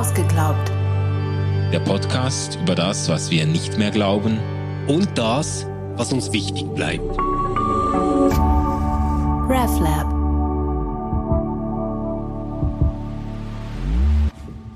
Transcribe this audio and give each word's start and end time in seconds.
Ausgeglaubt. 0.00 0.72
Der 1.74 1.80
Podcast 1.80 2.58
über 2.62 2.74
das, 2.74 3.10
was 3.10 3.30
wir 3.30 3.44
nicht 3.44 3.76
mehr 3.76 3.90
glauben 3.90 4.40
und 4.88 5.18
das, 5.18 5.66
was 5.96 6.10
uns 6.10 6.32
wichtig 6.32 6.64
bleibt. 6.74 7.18
RefLab. 9.50 10.06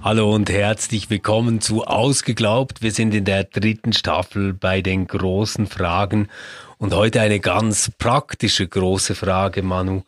Hallo 0.03 0.35
und 0.35 0.51
herzlich 0.51 1.09
willkommen 1.09 1.63
zu 1.63 1.85
Ausgeglaubt. 1.85 2.83
Wir 2.83 2.93
sind 2.93 3.15
in 3.15 3.25
der 3.25 3.45
dritten 3.45 3.95
Staffel 3.95 4.53
bei 4.53 4.83
den 4.83 5.07
großen 5.07 5.67
Fragen 5.67 6.29
und 6.77 6.93
heute 6.93 7.23
eine 7.23 7.41
ganz 7.41 7.91
praktische 7.97 8.69
große 8.69 9.15
Frage, 9.15 9.63
Manu. 9.63 10.03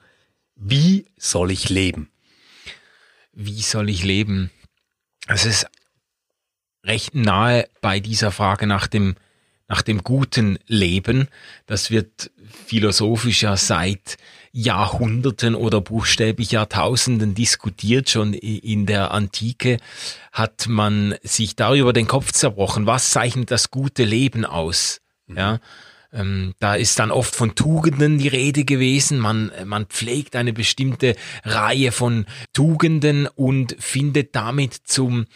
Wie 0.56 1.06
soll 1.16 1.52
ich 1.52 1.70
leben? 1.70 2.10
Wie 3.33 3.62
soll 3.62 3.88
ich 3.88 4.05
leben? 4.05 4.51
Es 5.26 5.44
ist 5.44 5.66
recht 6.84 7.14
nahe 7.14 7.68
bei 7.80 8.00
dieser 8.00 8.30
Frage 8.30 8.66
nach 8.66 8.86
dem, 8.86 9.16
nach 9.68 9.82
dem 9.82 10.04
guten 10.04 10.58
Leben. 10.66 11.28
Das 11.66 11.90
wird 11.90 12.30
philosophisch 12.66 13.42
ja 13.42 13.56
seit 13.56 14.16
Jahrhunderten 14.52 15.56
oder 15.56 15.80
buchstäblich 15.80 16.52
Jahrtausenden 16.52 17.34
diskutiert. 17.34 18.08
Schon 18.08 18.34
in 18.34 18.86
der 18.86 19.10
Antike 19.10 19.78
hat 20.32 20.68
man 20.68 21.16
sich 21.22 21.56
darüber 21.56 21.92
den 21.92 22.06
Kopf 22.06 22.30
zerbrochen. 22.30 22.86
Was 22.86 23.10
zeichnet 23.10 23.50
das 23.50 23.70
gute 23.70 24.04
Leben 24.04 24.44
aus? 24.44 25.00
Ja. 25.27 25.58
Ähm, 26.12 26.55
da 26.59 26.74
ist 26.74 26.98
dann 26.98 27.10
oft 27.10 27.34
von 27.34 27.55
Tugenden 27.55 28.19
die 28.19 28.28
Rede 28.28 28.64
gewesen. 28.64 29.19
Man, 29.19 29.51
man 29.64 29.87
pflegt 29.87 30.37
eine 30.37 30.52
bestimmte 30.52 31.16
Reihe 31.45 31.92
von 31.92 32.27
Tugenden 32.52 33.27
und 33.27 33.77
findet 33.78 34.34
damit 34.34 34.74
zum, 34.74 35.27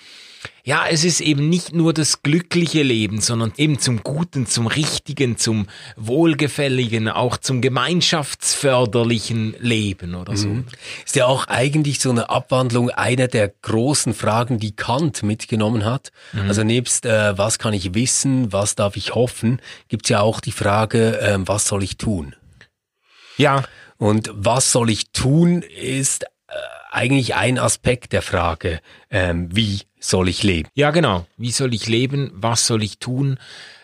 ja, 0.65 0.85
es 0.89 1.05
ist 1.05 1.21
eben 1.21 1.49
nicht 1.49 1.73
nur 1.73 1.93
das 1.93 2.23
glückliche 2.23 2.83
Leben, 2.83 3.21
sondern 3.21 3.53
eben 3.57 3.79
zum 3.79 4.03
Guten, 4.03 4.47
zum 4.47 4.67
Richtigen, 4.67 5.37
zum 5.37 5.67
Wohlgefälligen, 5.97 7.09
auch 7.09 7.37
zum 7.37 7.61
gemeinschaftsförderlichen 7.61 9.57
Leben 9.59 10.15
oder 10.15 10.37
so. 10.37 10.49
Mhm. 10.49 10.65
Ist 11.05 11.17
ja 11.17 11.27
auch 11.27 11.47
eigentlich 11.49 12.01
so 12.01 12.11
eine 12.11 12.31
Abwandlung 12.31 12.91
einer 12.91 13.29
der 13.29 13.49
großen 13.49 14.15
Fragen, 14.15 14.59
die 14.59 14.77
Kant 14.77 15.23
mitgenommen 15.23 15.85
hat. 15.85 16.13
Mhm. 16.33 16.41
Also 16.49 16.65
nebst 16.65 17.07
äh, 17.07 17.37
was 17.39 17.59
kann 17.59 17.73
ich 17.73 17.95
wissen, 17.95 18.53
was 18.53 18.75
darf 18.75 18.97
ich 18.97 19.15
hoffen, 19.15 19.61
gibt's 19.89 20.09
ja 20.09 20.21
auch 20.21 20.41
die 20.41 20.53
Frage, 20.53 21.21
äh, 21.21 21.39
was 21.41 21.67
soll 21.67 21.83
ich 21.83 21.97
tun? 21.97 22.35
Ja. 23.37 23.65
Und 23.97 24.31
was 24.33 24.73
soll 24.73 24.91
ich 24.91 25.11
tun, 25.11 25.63
ist 25.63 26.25
eigentlich 26.91 27.35
ein 27.35 27.59
Aspekt 27.59 28.13
der 28.13 28.23
Frage, 28.23 28.81
ähm, 29.11 29.49
wie 29.55 29.81
soll 30.01 30.29
ich 30.29 30.43
leben? 30.43 30.69
Ja, 30.75 30.91
genau. 30.91 31.27
Wie 31.37 31.53
soll 31.53 31.75
ich 31.75 31.87
leben? 31.87 32.31
Was 32.35 32.67
soll 32.67 32.83
ich 32.83 32.99
tun? 32.99 33.39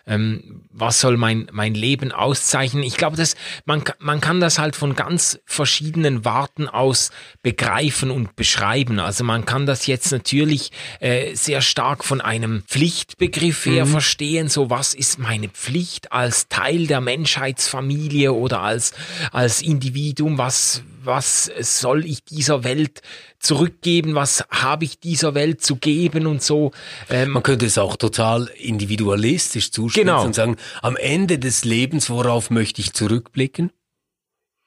Ähm, 0.07 0.63
was 0.71 1.01
soll 1.01 1.17
mein, 1.17 1.49
mein 1.53 1.75
Leben 1.75 2.13
auszeichnen. 2.13 2.83
Ich 2.83 2.97
glaube, 2.97 3.17
dass 3.17 3.35
man, 3.65 3.83
man 3.99 4.21
kann 4.21 4.41
das 4.41 4.59
halt 4.59 4.77
von 4.77 4.95
ganz 4.95 5.41
verschiedenen 5.45 6.25
Warten 6.25 6.69
aus 6.69 7.11
begreifen 7.43 8.11
und 8.11 8.37
beschreiben. 8.37 9.01
Also 9.01 9.25
man 9.25 9.45
kann 9.47 9.67
das 9.67 9.87
jetzt 9.87 10.13
natürlich 10.13 10.71
äh, 11.01 11.35
sehr 11.35 11.61
stark 11.61 12.05
von 12.05 12.21
einem 12.21 12.63
Pflichtbegriff 12.63 13.67
her 13.67 13.87
mhm. 13.87 13.91
verstehen. 13.91 14.49
So, 14.49 14.71
was 14.71 14.95
ist 14.95 15.19
meine 15.19 15.49
Pflicht 15.49 16.13
als 16.13 16.49
Teil 16.49 16.87
der 16.87 17.01
Menschheitsfamilie 17.01 18.33
oder 18.33 18.61
als, 18.61 18.93
als 19.33 19.63
Individuum? 19.63 20.39
Was, 20.39 20.83
was 21.03 21.51
soll 21.61 22.05
ich 22.05 22.23
dieser 22.25 22.65
Welt 22.65 23.03
zurückgeben? 23.47 24.15
Was 24.15 24.45
habe 24.51 24.85
ich 24.85 25.01
dieser 25.01 25.35
Welt 25.35 25.63
zu 25.63 25.77
geben 25.77 26.27
und 26.27 26.43
so? 26.43 26.73
Ähm, 27.09 27.31
Man 27.31 27.43
könnte 27.43 27.67
es 27.67 27.79
auch 27.79 27.97
total 27.97 28.51
individualistisch 28.59 29.73
zuspitzen 29.73 30.09
genau. 30.09 30.25
und 30.25 30.35
sagen, 30.35 30.57
am 30.83 30.97
Ende 30.97 31.39
des 31.39 31.65
Lebens, 31.65 32.11
worauf 32.11 32.51
möchte 32.51 32.81
ich 32.81 32.93
zurückblicken? 32.93 33.71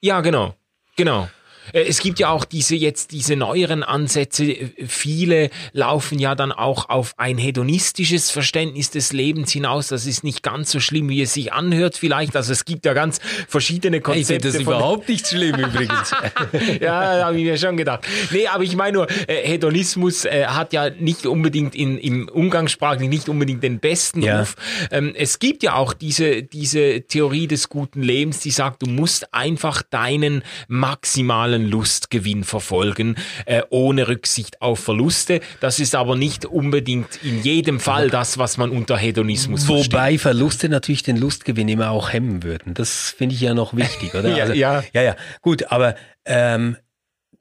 Ja, 0.01 0.21
genau. 0.21 0.55
Genau. 0.95 1.29
Äh, 1.73 1.83
es 1.83 1.99
gibt 1.99 2.19
ja 2.19 2.29
auch 2.29 2.45
diese 2.45 2.75
jetzt 2.75 3.11
diese 3.11 3.35
neueren 3.35 3.83
Ansätze. 3.83 4.71
Viele 4.87 5.49
laufen 5.73 6.19
ja 6.19 6.35
dann 6.35 6.51
auch 6.51 6.89
auf 6.89 7.13
ein 7.17 7.37
hedonistisches 7.37 8.31
Verständnis 8.31 8.91
des 8.91 9.13
Lebens 9.13 9.51
hinaus. 9.51 9.87
Das 9.87 10.05
ist 10.05 10.23
nicht 10.23 10.43
ganz 10.43 10.71
so 10.71 10.79
schlimm, 10.79 11.09
wie 11.09 11.21
es 11.21 11.33
sich 11.33 11.53
anhört 11.53 11.97
vielleicht. 11.97 12.35
Also 12.35 12.51
es 12.51 12.65
gibt 12.65 12.85
ja 12.85 12.93
ganz 12.93 13.19
verschiedene 13.47 14.01
Konzepte. 14.01 14.33
Ich 14.33 14.41
finde 14.41 14.57
das 14.57 14.61
überhaupt 14.61 15.09
nicht 15.09 15.27
schlimm 15.27 15.55
übrigens. 15.55 16.11
ja, 16.81 17.25
habe 17.25 17.37
ich 17.37 17.43
mir 17.43 17.57
schon 17.57 17.77
gedacht. 17.77 18.05
Nee, 18.31 18.47
aber 18.47 18.63
ich 18.63 18.75
meine 18.75 18.97
nur, 18.97 19.07
äh, 19.27 19.47
Hedonismus 19.47 20.25
äh, 20.25 20.45
hat 20.45 20.73
ja 20.73 20.89
nicht 20.89 21.25
unbedingt 21.25 21.75
in, 21.75 21.97
im 21.97 22.27
Umgangssprachlich 22.29 23.09
nicht 23.09 23.29
unbedingt 23.29 23.63
den 23.63 23.79
besten 23.79 24.21
ja. 24.21 24.39
Ruf. 24.39 24.55
Ähm, 24.91 25.13
es 25.15 25.39
gibt 25.39 25.63
ja 25.63 25.75
auch 25.75 25.93
diese, 25.93 26.43
diese 26.43 27.01
Theorie 27.01 27.47
des 27.47 27.69
guten 27.69 28.01
Lebens, 28.01 28.39
die 28.39 28.51
sagt, 28.51 28.81
du 28.81 28.87
musst 28.87 29.33
einfach 29.33 29.81
deinen 29.81 30.43
maximalen 30.67 31.58
maximalen 31.59 31.69
Lustgewinn 31.69 32.43
verfolgen, 32.43 33.15
äh, 33.45 33.61
ohne 33.69 34.07
Rücksicht 34.07 34.61
auf 34.61 34.79
Verluste. 34.79 35.41
Das 35.59 35.79
ist 35.79 35.95
aber 35.95 36.15
nicht 36.15 36.45
unbedingt 36.45 37.19
in 37.23 37.41
jedem 37.43 37.79
Fall 37.79 38.09
das, 38.09 38.37
was 38.37 38.57
man 38.57 38.69
unter 38.69 38.97
Hedonismus 38.97 39.67
Wobei 39.67 39.75
versteht. 39.75 39.93
Wobei 39.93 40.17
Verluste 40.17 40.69
natürlich 40.69 41.03
den 41.03 41.17
Lustgewinn 41.17 41.67
immer 41.67 41.91
auch 41.91 42.11
hemmen 42.13 42.43
würden. 42.43 42.73
Das 42.73 43.13
finde 43.15 43.35
ich 43.35 43.41
ja 43.41 43.53
noch 43.53 43.75
wichtig, 43.75 44.13
oder? 44.15 44.29
ja, 44.35 44.43
also, 44.43 44.53
ja. 44.53 44.83
ja, 44.93 45.01
ja. 45.01 45.15
Gut, 45.41 45.71
aber 45.71 45.95
ähm, 46.25 46.77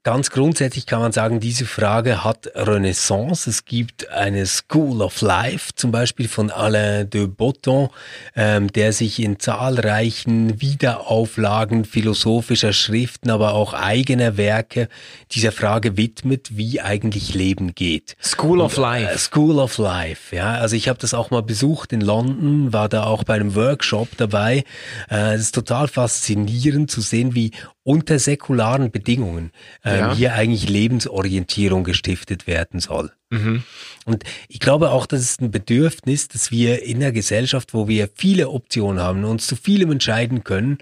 Ganz 0.09 0.31
grundsätzlich 0.31 0.87
kann 0.87 1.01
man 1.01 1.11
sagen, 1.11 1.39
diese 1.39 1.67
Frage 1.67 2.23
hat 2.23 2.49
Renaissance. 2.55 3.47
Es 3.47 3.65
gibt 3.65 4.09
eine 4.09 4.47
School 4.47 5.03
of 5.03 5.21
Life, 5.21 5.73
zum 5.75 5.91
Beispiel 5.91 6.27
von 6.27 6.49
Alain 6.49 7.07
de 7.07 7.27
Botton, 7.27 7.89
ähm, 8.35 8.73
der 8.73 8.91
sich 8.91 9.19
in 9.19 9.39
zahlreichen 9.39 10.63
Wiederauflagen 10.63 11.85
philosophischer 11.85 12.73
Schriften, 12.73 13.29
aber 13.29 13.53
auch 13.53 13.75
eigener 13.75 14.35
Werke 14.35 14.89
dieser 15.29 15.51
Frage 15.51 15.95
widmet, 15.95 16.57
wie 16.57 16.81
eigentlich 16.81 17.35
Leben 17.35 17.75
geht. 17.75 18.17
School 18.19 18.61
of 18.61 18.77
Life. 18.77 19.11
Äh, 19.11 19.17
School 19.19 19.59
of 19.59 19.77
Life, 19.77 20.35
ja. 20.35 20.53
Also 20.55 20.75
ich 20.75 20.89
habe 20.89 20.97
das 20.97 21.13
auch 21.13 21.29
mal 21.29 21.43
besucht 21.43 21.93
in 21.93 22.01
London, 22.01 22.73
war 22.73 22.89
da 22.89 23.03
auch 23.03 23.23
bei 23.23 23.35
einem 23.35 23.53
Workshop 23.53 24.07
dabei. 24.17 24.63
Äh, 25.11 25.35
es 25.35 25.41
ist 25.41 25.55
total 25.55 25.87
faszinierend 25.87 26.89
zu 26.89 26.99
sehen, 27.01 27.35
wie 27.35 27.51
unter 27.89 28.19
säkularen 28.19 28.91
Bedingungen 28.91 29.51
ähm, 29.83 29.99
ja. 29.99 30.13
hier 30.13 30.33
eigentlich 30.35 30.69
Lebensorientierung 30.69 31.83
gestiftet 31.83 32.45
werden 32.45 32.79
soll. 32.79 33.11
Mhm. 33.31 33.63
Und 34.05 34.25
ich 34.47 34.59
glaube 34.59 34.91
auch, 34.91 35.07
das 35.07 35.21
ist 35.21 35.41
ein 35.41 35.49
Bedürfnis, 35.49 36.27
dass 36.27 36.51
wir 36.51 36.83
in 36.83 36.99
der 36.99 37.11
Gesellschaft, 37.11 37.73
wo 37.73 37.87
wir 37.87 38.07
viele 38.13 38.49
Optionen 38.49 39.01
haben, 39.01 39.25
uns 39.25 39.47
zu 39.47 39.55
vielem 39.55 39.91
entscheiden 39.91 40.43
können, 40.43 40.77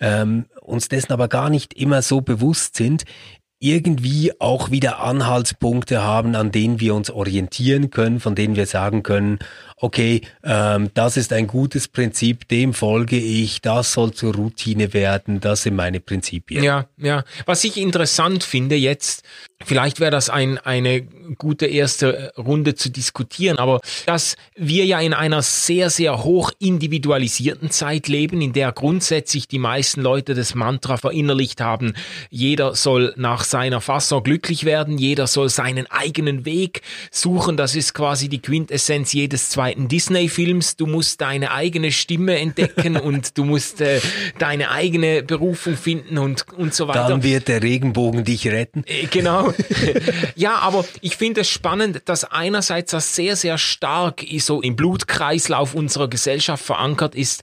ähm, 0.00 0.44
uns 0.60 0.86
dessen 0.86 1.12
aber 1.12 1.26
gar 1.26 1.50
nicht 1.50 1.74
immer 1.74 2.00
so 2.00 2.20
bewusst 2.20 2.76
sind, 2.76 3.06
irgendwie 3.58 4.32
auch 4.40 4.70
wieder 4.70 5.00
Anhaltspunkte 5.00 6.04
haben, 6.04 6.36
an 6.36 6.52
denen 6.52 6.78
wir 6.78 6.94
uns 6.94 7.10
orientieren 7.10 7.90
können, 7.90 8.20
von 8.20 8.36
denen 8.36 8.54
wir 8.54 8.66
sagen 8.66 9.02
können, 9.02 9.40
okay, 9.82 10.22
ähm, 10.44 10.90
das 10.94 11.16
ist 11.16 11.32
ein 11.32 11.48
gutes 11.48 11.88
Prinzip, 11.88 12.46
dem 12.48 12.72
folge 12.72 13.18
ich, 13.18 13.60
das 13.60 13.92
soll 13.92 14.12
zur 14.12 14.34
Routine 14.34 14.94
werden, 14.94 15.40
das 15.40 15.64
sind 15.64 15.74
meine 15.74 15.98
Prinzipien. 15.98 16.62
Ja, 16.62 16.86
ja. 16.98 17.24
Was 17.46 17.64
ich 17.64 17.76
interessant 17.76 18.44
finde 18.44 18.76
jetzt, 18.76 19.24
vielleicht 19.64 19.98
wäre 19.98 20.12
das 20.12 20.30
ein, 20.30 20.58
eine 20.58 21.02
gute 21.02 21.66
erste 21.66 22.32
Runde 22.38 22.76
zu 22.76 22.90
diskutieren, 22.90 23.58
aber 23.58 23.80
dass 24.06 24.36
wir 24.54 24.84
ja 24.84 25.00
in 25.00 25.14
einer 25.14 25.42
sehr, 25.42 25.90
sehr 25.90 26.22
hoch 26.22 26.52
individualisierten 26.60 27.70
Zeit 27.70 28.06
leben, 28.06 28.40
in 28.40 28.52
der 28.52 28.70
grundsätzlich 28.70 29.48
die 29.48 29.58
meisten 29.58 30.00
Leute 30.00 30.34
das 30.34 30.54
Mantra 30.54 30.96
verinnerlicht 30.96 31.60
haben, 31.60 31.94
jeder 32.30 32.76
soll 32.76 33.14
nach 33.16 33.42
seiner 33.42 33.80
Fassung 33.80 34.22
glücklich 34.22 34.64
werden, 34.64 34.98
jeder 34.98 35.26
soll 35.26 35.48
seinen 35.48 35.90
eigenen 35.90 36.44
Weg 36.44 36.82
suchen, 37.10 37.56
das 37.56 37.74
ist 37.74 37.94
quasi 37.94 38.28
die 38.28 38.40
Quintessenz 38.40 39.12
jedes 39.12 39.50
zweiten 39.50 39.71
zweiten 39.72 39.88
Disney-Films. 39.88 40.76
Du 40.76 40.86
musst 40.86 41.20
deine 41.20 41.52
eigene 41.52 41.92
Stimme 41.92 42.38
entdecken 42.38 42.96
und 43.00 43.36
du 43.38 43.44
musst 43.44 43.80
äh, 43.80 44.00
deine 44.38 44.70
eigene 44.70 45.22
Berufung 45.22 45.76
finden 45.76 46.18
und, 46.18 46.46
und 46.56 46.74
so 46.74 46.88
weiter. 46.88 47.08
Dann 47.08 47.22
wird 47.22 47.48
der 47.48 47.62
Regenbogen 47.62 48.24
dich 48.24 48.46
retten. 48.48 48.84
Äh, 48.86 49.06
genau. 49.06 49.52
ja, 50.34 50.56
aber 50.56 50.84
ich 51.00 51.16
finde 51.16 51.42
es 51.42 51.48
spannend, 51.48 52.02
dass 52.06 52.24
einerseits 52.24 52.92
das 52.92 53.14
sehr, 53.14 53.36
sehr 53.36 53.58
stark 53.58 54.24
so 54.38 54.60
im 54.60 54.76
Blutkreislauf 54.76 55.74
unserer 55.74 56.08
Gesellschaft 56.08 56.64
verankert 56.64 57.14
ist, 57.14 57.42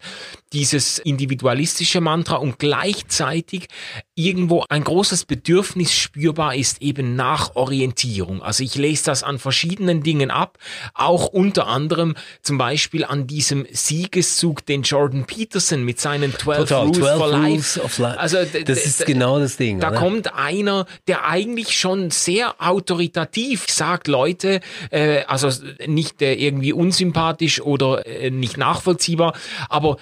dieses 0.54 0.98
individualistische 0.98 2.02
Mantra 2.02 2.38
und 2.38 2.58
gleichzeitig 2.60 3.68
irgendwo 4.16 4.66
ein 4.70 4.84
großes 4.84 5.26
Bedürfnis 5.26 5.94
spürbar 5.94 6.56
ist 6.56 6.82
eben 6.82 7.16
nach 7.16 7.56
Orientierung. 7.56 8.42
Also 8.42 8.64
ich 8.64 8.76
lese 8.76 9.06
das 9.06 9.24
an 9.24 9.40
verschiedenen 9.40 10.04
Dingen 10.04 10.32
ab, 10.32 10.58
auch 10.94 11.28
unter 11.28 11.68
anderem 11.68 12.16
zum 12.42 12.58
Beispiel 12.58 13.06
an 13.06 13.28
diesem 13.28 13.66
Siegeszug, 13.72 14.66
den 14.66 14.82
Jordan 14.82 15.26
Peterson 15.26 15.84
mit 15.84 16.00
seinen 16.00 16.34
12 16.34 16.58
Total, 16.60 16.86
Rules 16.86 16.98
12 16.98 17.18
for 17.18 17.28
Life. 17.28 17.82
of 17.82 17.98
Life. 18.00 18.20
Also 18.20 18.38
Das 18.66 18.86
ist 18.86 19.06
genau 19.06 19.40
das 19.40 19.58
Ding. 19.58 19.80
da 19.80 19.90
oder? 19.90 20.00
kommt 20.00 20.34
einer, 20.34 20.86
der 21.08 21.26
eigentlich 21.28 21.78
schon 21.80 22.12
sehr 22.12 22.56
autoritativ 22.60 23.66
sagt, 23.70 24.08
Leute, 24.08 24.62
äh, 24.90 25.22
also 25.26 25.50
nicht 25.86 26.22
äh, 26.22 26.34
irgendwie 26.34 26.74
unsympathisch 26.74 27.62
oder 27.62 28.06
äh, 28.06 28.32
nicht 28.32 28.58
nachvollziehbar, 28.58 29.34
aber 29.70 29.98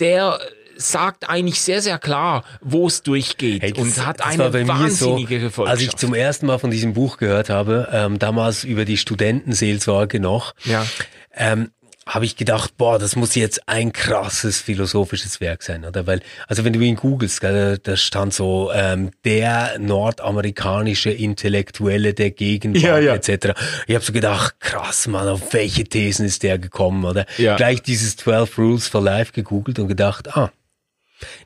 der 0.00 0.38
sagt 0.76 1.28
eigentlich 1.28 1.60
sehr, 1.60 1.82
sehr 1.82 1.98
klar, 1.98 2.44
wo 2.60 2.86
es 2.86 3.02
durchgeht 3.02 3.62
Hey, 3.62 3.72
das- 3.72 3.82
und 3.82 4.06
hat 4.06 4.24
eine 4.24 4.52
so, 4.52 4.68
wahnsinnige 4.68 5.40
Gefolgschaft. 5.40 5.72
Als 5.76 5.82
ich 5.82 5.96
zum 5.96 6.14
ersten 6.14 6.46
Mal 6.46 6.58
von 6.58 6.70
diesem 6.70 6.94
Buch 6.94 7.16
gehört 7.16 7.50
habe, 7.50 7.88
ähm, 7.92 8.18
damals 8.20 8.62
über 8.64 8.84
die 8.84 8.96
Studentenseelsorge 8.96 10.20
noch, 10.20 10.54
Ja. 10.64 10.86
ähm, 11.34 11.72
habe 12.08 12.24
ich 12.24 12.36
gedacht, 12.36 12.76
boah, 12.78 12.98
das 12.98 13.16
muss 13.16 13.34
jetzt 13.34 13.68
ein 13.68 13.92
krasses 13.92 14.60
philosophisches 14.60 15.40
Werk 15.40 15.62
sein, 15.62 15.84
oder? 15.84 16.06
Weil, 16.06 16.20
also 16.46 16.64
wenn 16.64 16.72
du 16.72 16.80
ihn 16.80 16.96
googelst, 16.96 17.42
da 17.42 17.96
stand 17.96 18.32
so 18.32 18.72
ähm, 18.74 19.10
der 19.24 19.78
nordamerikanische 19.78 21.10
Intellektuelle 21.10 22.14
der 22.14 22.30
Gegenwart 22.30 22.82
Ja, 22.82 22.98
ja. 22.98 23.14
etc. 23.14 23.52
Ich 23.86 23.94
habe 23.94 24.04
so 24.04 24.12
gedacht, 24.12 24.58
krass, 24.58 25.06
Mann, 25.06 25.28
auf 25.28 25.52
welche 25.52 25.84
Thesen 25.84 26.24
ist 26.24 26.42
der 26.42 26.58
gekommen, 26.58 27.04
oder? 27.04 27.26
Ja. 27.36 27.56
Gleich 27.56 27.82
dieses 27.82 28.16
12 28.16 28.58
Rules 28.58 28.88
for 28.88 29.02
Life 29.02 29.32
gegoogelt 29.32 29.78
und 29.78 29.88
gedacht, 29.88 30.34
ah, 30.36 30.50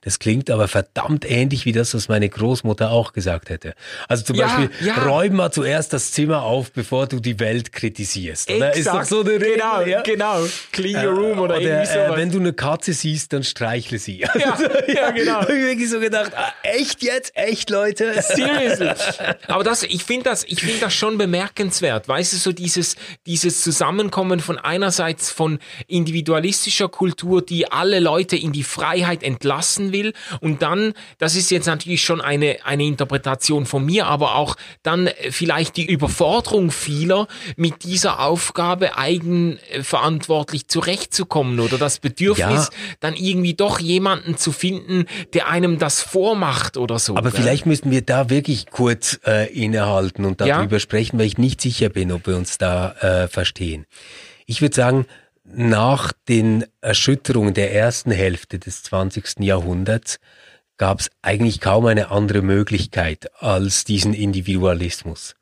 das 0.02 0.18
klingt 0.18 0.50
aber 0.50 0.68
verdammt 0.68 1.28
ähnlich 1.30 1.64
wie 1.64 1.72
das, 1.72 1.94
was 1.94 2.08
meine 2.08 2.28
Großmutter 2.28 2.90
auch 2.90 3.12
gesagt 3.12 3.50
hätte. 3.50 3.74
Also 4.08 4.24
zum 4.24 4.36
Ja, 4.36 4.46
Beispiel, 4.46 4.70
ja. 4.86 4.94
räum 5.04 5.34
mal 5.34 5.50
zuerst 5.52 5.92
das 5.92 6.12
Zimmer 6.12 6.42
auf, 6.42 6.72
bevor 6.72 7.06
du 7.06 7.20
die 7.20 7.38
Welt 7.40 7.72
kritisierst. 7.72 8.50
Oder? 8.50 8.74
Ist 8.74 8.86
doch 8.86 8.92
Exakt, 8.94 9.06
so 9.08 9.20
eine 9.20 9.30
Regel, 9.32 9.54
genau, 9.54 9.80
ja? 9.82 10.02
genau. 10.02 10.40
Clean 10.72 11.06
your 11.06 11.12
room 11.14 11.38
oder, 11.38 11.60
irgendwie 11.60 11.88
äh, 11.90 12.06
sowas. 12.06 12.16
wenn 12.18 12.30
du 12.30 12.38
eine 12.40 12.52
Katze 12.52 12.92
siehst, 12.92 13.32
dann 13.32 13.44
streichle 13.44 13.98
sie. 13.98 14.18
Ja, 14.20 14.32
ja, 14.88 15.10
genau. 15.10 15.40
Hab 15.40 15.48
ich 15.50 15.62
wirklich 15.64 15.90
so 15.90 16.00
gedacht, 16.00 16.32
ah, 16.36 16.52
echt 16.62 17.02
jetzt? 17.02 17.32
Echt, 17.36 17.70
Leute? 17.70 18.20
Seriously. 18.22 18.90
Aber 19.48 19.64
das, 19.64 19.82
ich 19.84 20.04
finde 20.04 20.24
das, 20.24 20.44
ich 20.44 20.60
finde 20.60 20.80
das 20.80 20.94
schon 20.94 21.18
bemerkenswert. 21.18 22.08
Weißt 22.08 22.32
du, 22.32 22.36
so 22.36 22.52
dieses, 22.52 22.96
dieses 23.26 23.62
Zusammenkommen 23.62 24.40
von 24.40 24.58
einerseits 24.58 25.30
von 25.30 25.58
individualistischer 25.86 26.88
Kultur, 26.88 27.42
die 27.42 27.70
alle 27.70 28.00
Leute 28.00 28.36
in 28.36 28.52
die 28.52 28.64
Freiheit 28.64 29.22
entlassen 29.22 29.61
will 29.92 30.12
und 30.40 30.62
dann, 30.62 30.92
das 31.18 31.36
ist 31.36 31.50
jetzt 31.50 31.66
natürlich 31.66 32.02
schon 32.02 32.20
eine, 32.20 32.58
eine 32.64 32.84
Interpretation 32.84 33.66
von 33.66 33.84
mir, 33.84 34.06
aber 34.06 34.34
auch 34.34 34.56
dann 34.82 35.08
vielleicht 35.30 35.76
die 35.76 35.84
Überforderung 35.86 36.70
vieler, 36.70 37.26
mit 37.56 37.84
dieser 37.84 38.20
Aufgabe 38.20 38.96
eigenverantwortlich 39.70 40.68
zurechtzukommen 40.68 41.60
oder 41.60 41.78
das 41.78 41.98
Bedürfnis, 41.98 42.42
Ja. 42.42 42.68
dann 43.00 43.14
irgendwie 43.14 43.54
doch 43.54 43.78
jemanden 43.78 44.36
zu 44.36 44.52
finden, 44.52 45.06
der 45.32 45.48
einem 45.48 45.78
das 45.78 46.00
vormacht 46.00 46.76
oder 46.76 46.98
so. 46.98 47.16
Aber 47.16 47.30
gell? 47.30 47.40
vielleicht 47.40 47.66
müssten 47.66 47.90
wir 47.90 48.02
da 48.02 48.30
wirklich 48.30 48.66
kurz 48.70 49.20
äh, 49.26 49.52
innehalten 49.52 50.24
und 50.24 50.40
Ja. 50.40 50.58
darüber 50.58 50.80
sprechen, 50.80 51.18
weil 51.18 51.26
ich 51.26 51.38
nicht 51.38 51.60
sicher 51.60 51.88
bin, 51.88 52.12
ob 52.12 52.26
wir 52.26 52.36
uns 52.36 52.58
da 52.58 52.92
äh, 53.00 53.28
verstehen. 53.28 53.86
Ich 54.46 54.60
würde 54.60 54.74
sagen, 54.74 55.06
nach 55.44 56.12
den 56.28 56.64
Erschütterungen 56.80 57.54
der 57.54 57.74
ersten 57.74 58.10
Hälfte 58.10 58.58
des 58.58 58.82
20. 58.84 59.40
Jahrhunderts 59.40 60.18
gab 60.78 61.00
es 61.00 61.10
eigentlich 61.20 61.60
kaum 61.60 61.86
eine 61.86 62.10
andere 62.10 62.42
Möglichkeit 62.42 63.30
als 63.40 63.84
diesen 63.84 64.14
Individualismus. 64.14 65.34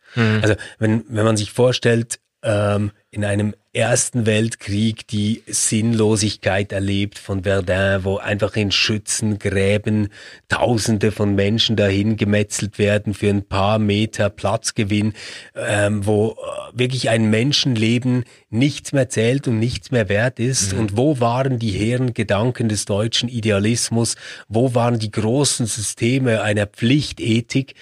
Also 0.43 0.55
wenn, 0.79 1.05
wenn 1.09 1.25
man 1.25 1.37
sich 1.37 1.53
vorstellt, 1.53 2.19
ähm, 2.43 2.93
in 3.11 3.25
einem 3.25 3.55
Ersten 3.73 4.27
Weltkrieg 4.27 5.07
die 5.07 5.45
Sinnlosigkeit 5.47 6.73
erlebt 6.73 7.21
von 7.21 7.45
Verdun, 7.45 8.03
wo 8.03 8.17
einfach 8.17 8.57
in 8.57 8.73
Schützengräben 8.73 10.09
Tausende 10.49 11.13
von 11.13 11.37
Menschen 11.37 11.77
dahin 11.77 12.17
gemetzelt 12.17 12.79
werden 12.79 13.15
für 13.15 13.29
ein 13.29 13.45
paar 13.45 13.79
Meter 13.79 14.29
Platzgewinn, 14.29 15.13
ähm, 15.55 16.05
wo 16.05 16.31
äh, 16.31 16.79
wirklich 16.79 17.11
ein 17.11 17.31
Menschenleben 17.31 18.25
nichts 18.49 18.93
mehr 18.93 19.09
zählt 19.09 19.47
und 19.47 19.61
nichts 19.61 19.93
mehr 19.93 20.09
wert 20.09 20.41
ist. 20.41 20.73
Und 20.73 20.97
wo 20.97 21.21
waren 21.21 21.61
die 21.61 21.71
hehren 21.71 22.13
Gedanken 22.13 22.69
des 22.69 22.87
deutschen 22.87 23.29
Idealismus? 23.29 24.17
Wo 24.49 24.75
waren 24.75 24.99
die 24.99 25.13
großen 25.13 25.67
Systeme 25.67 26.43
einer 26.43 26.67
Pflichtethik? 26.67 27.75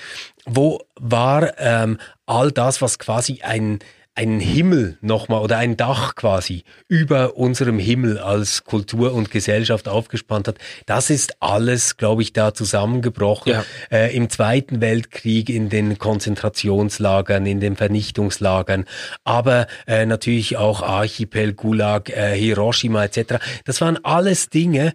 Wo 0.45 0.83
war 0.97 1.59
ähm, 1.59 1.99
all 2.27 2.53
das, 2.53 2.83
was 2.83 2.99
quasi 2.99 3.41
ein 3.43 3.79
einen 4.19 4.41
Himmel 4.41 4.99
nochmal 5.01 5.43
oder 5.43 5.59
ein 5.59 5.77
Dach 5.77 6.17
quasi 6.17 6.65
über 6.89 7.37
unserem 7.37 7.79
Himmel 7.79 8.19
als 8.19 8.65
Kultur 8.65 9.13
und 9.13 9.31
Gesellschaft 9.31 9.87
aufgespannt 9.87 10.49
hat. 10.49 10.59
Das 10.87 11.09
ist 11.09 11.41
alles, 11.41 11.97
glaube 11.97 12.23
ich, 12.23 12.33
da 12.33 12.53
zusammengebrochen. 12.53 13.53
Ja. 13.53 13.65
Äh, 13.93 14.17
Im 14.17 14.29
Zweiten 14.29 14.81
Weltkrieg, 14.81 15.49
in 15.49 15.69
den 15.69 15.99
Konzentrationslagern, 15.99 17.47
in 17.47 17.61
den 17.61 17.77
Vernichtungslagern, 17.77 18.87
aber 19.23 19.69
äh, 19.87 20.05
natürlich 20.05 20.57
auch 20.57 20.83
Archipel, 20.83 21.53
Gulag, 21.53 22.11
äh, 22.11 22.37
Hiroshima 22.37 23.05
etc. 23.05 23.37
Das 23.67 23.81
waren 23.81 24.05
alles 24.05 24.51
Dinge, 24.51 24.95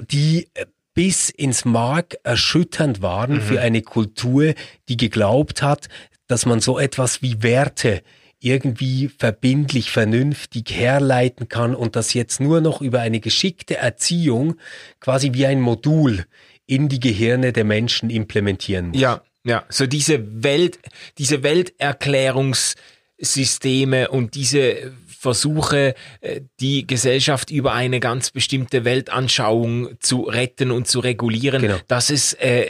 die 0.00 0.48
äh, 0.54 0.66
bis 0.94 1.28
ins 1.28 1.64
Mark 1.64 2.18
erschütternd 2.22 3.02
waren 3.02 3.40
für 3.40 3.60
eine 3.60 3.82
Kultur, 3.82 4.54
die 4.88 4.96
geglaubt 4.96 5.60
hat, 5.60 5.88
dass 6.28 6.46
man 6.46 6.60
so 6.60 6.78
etwas 6.78 7.22
wie 7.22 7.42
Werte 7.42 8.02
irgendwie 8.40 9.08
verbindlich, 9.08 9.90
vernünftig 9.90 10.72
herleiten 10.72 11.48
kann 11.48 11.74
und 11.74 11.94
das 11.94 12.14
jetzt 12.14 12.40
nur 12.40 12.60
noch 12.60 12.80
über 12.80 13.00
eine 13.00 13.20
geschickte 13.20 13.76
Erziehung 13.76 14.56
quasi 14.98 15.32
wie 15.34 15.46
ein 15.46 15.60
Modul 15.60 16.24
in 16.66 16.88
die 16.88 17.00
Gehirne 17.00 17.52
der 17.52 17.64
Menschen 17.64 18.10
implementieren 18.10 18.88
muss. 18.88 19.00
Ja, 19.00 19.22
ja, 19.44 19.64
so 19.68 19.86
diese 19.86 20.42
Welt, 20.42 20.78
diese 21.18 21.42
Welterklärungssysteme 21.42 24.08
und 24.10 24.34
diese 24.34 24.92
Versuche, 25.06 25.94
äh, 26.20 26.40
die 26.60 26.86
Gesellschaft 26.86 27.50
über 27.50 27.74
eine 27.74 28.00
ganz 28.00 28.30
bestimmte 28.30 28.84
Weltanschauung 28.86 30.00
zu 30.00 30.22
retten 30.22 30.70
und 30.70 30.88
zu 30.88 31.00
regulieren, 31.00 31.60
Genau. 31.60 31.76
das 31.88 32.08
ist, 32.10 32.34
äh, 32.40 32.66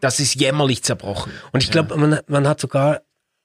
das 0.00 0.20
ist 0.20 0.34
jämmerlich 0.34 0.84
zerbrochen. 0.84 1.32
Und 1.52 1.64
ich 1.64 1.70
glaube, 1.70 1.96
man, 1.96 2.20
man 2.28 2.46
hat 2.46 2.60
sogar, 2.60 3.00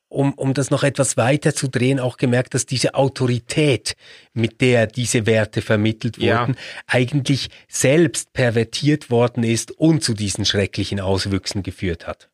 um, 0.08 0.34
um 0.34 0.54
das 0.54 0.70
noch 0.72 0.84
etwas 0.84 1.18
weiter 1.18 1.54
zu 1.56 1.68
drehen, 1.68 2.00
auch 2.00 2.18
gemerkt, 2.18 2.54
dass 2.54 2.66
diese 2.66 2.94
Autorität, 2.96 3.96
mit 4.34 4.62
der 4.62 4.88
diese 4.88 5.26
Werte 5.26 5.62
vermittelt 5.62 6.18
Ja. 6.18 6.42
wurden, 6.42 6.56
eigentlich 6.88 7.50
selbst 7.68 8.34
pervertiert 8.34 9.10
worden 9.10 9.44
ist 9.44 9.72
und 9.72 10.04
zu 10.04 10.14
diesen 10.14 10.46
schrecklichen 10.46 11.00
Auswüchsen 11.00 11.64
geführt 11.64 12.08
hat. 12.08 12.30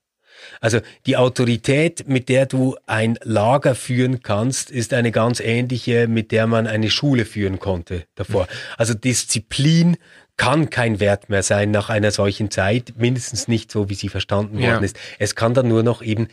Also 0.60 0.80
die 1.06 1.18
Autorität, 1.18 2.08
mit 2.08 2.28
der 2.28 2.48
du 2.48 2.76
ein 2.88 3.18
Lager 3.24 3.76
führen 3.76 4.22
kannst, 4.24 4.72
ist 4.72 4.92
eine 4.94 5.12
ganz 5.12 5.40
ähnliche, 5.40 6.08
mit 6.08 6.32
der 6.32 6.48
man 6.48 6.66
eine 6.66 6.90
Schule 6.90 7.26
führen 7.26 7.60
konnte 7.60 8.06
davor. 8.16 8.48
Also 8.76 8.96
Disziplin 8.96 9.98
kann 10.38 10.72
kein 10.72 11.00
Wert 11.00 11.30
mehr 11.30 11.44
sein 11.44 11.70
nach 11.70 11.90
einer 11.90 12.10
solchen 12.10 12.50
Zeit, 12.50 12.94
mindestens 12.98 13.48
nicht 13.48 13.72
so, 13.72 13.90
wie 13.90 13.94
sie 13.94 14.10
verstanden 14.10 14.58
Ja. 14.58 14.72
worden 14.74 14.84
ist. 14.86 14.98
Es 15.20 15.36
kann 15.36 15.54
dann 15.54 15.68
nur 15.68 15.84
noch 15.84 16.02
eben 16.02 16.28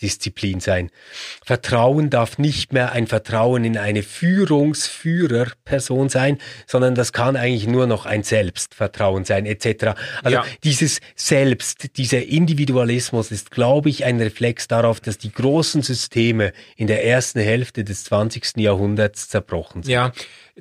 Selbstdisziplin 0.00 0.60
sein. 0.60 0.90
Vertrauen 1.44 2.10
darf 2.10 2.38
nicht 2.38 2.72
mehr 2.72 2.92
ein 2.92 3.06
Vertrauen 3.06 3.64
in 3.64 3.76
eine 3.76 4.02
Führungsführerperson 4.02 6.08
sein, 6.08 6.38
sondern 6.66 6.94
das 6.94 7.12
kann 7.12 7.36
eigentlich 7.36 7.66
nur 7.66 7.86
noch 7.86 8.06
ein 8.06 8.22
Selbstvertrauen 8.22 9.24
sein, 9.24 9.46
etc. 9.46 9.94
Also 10.22 10.38
Ja. 10.38 10.44
dieses 10.64 11.00
Selbst, 11.14 11.98
dieser 11.98 12.24
Individualismus 12.26 13.30
ist, 13.30 13.50
glaube 13.50 13.90
ich, 13.90 14.04
ein 14.04 14.20
Reflex 14.20 14.68
darauf, 14.68 15.00
dass 15.00 15.18
die 15.18 15.32
großen 15.32 15.82
Systeme 15.82 16.52
in 16.76 16.86
der 16.86 17.04
ersten 17.04 17.40
Hälfte 17.40 17.84
des 17.84 18.04
20. 18.04 18.56
Jahrhunderts 18.56 19.28
zerbrochen 19.28 19.82
sind. 19.82 19.92
Ja, 19.92 20.12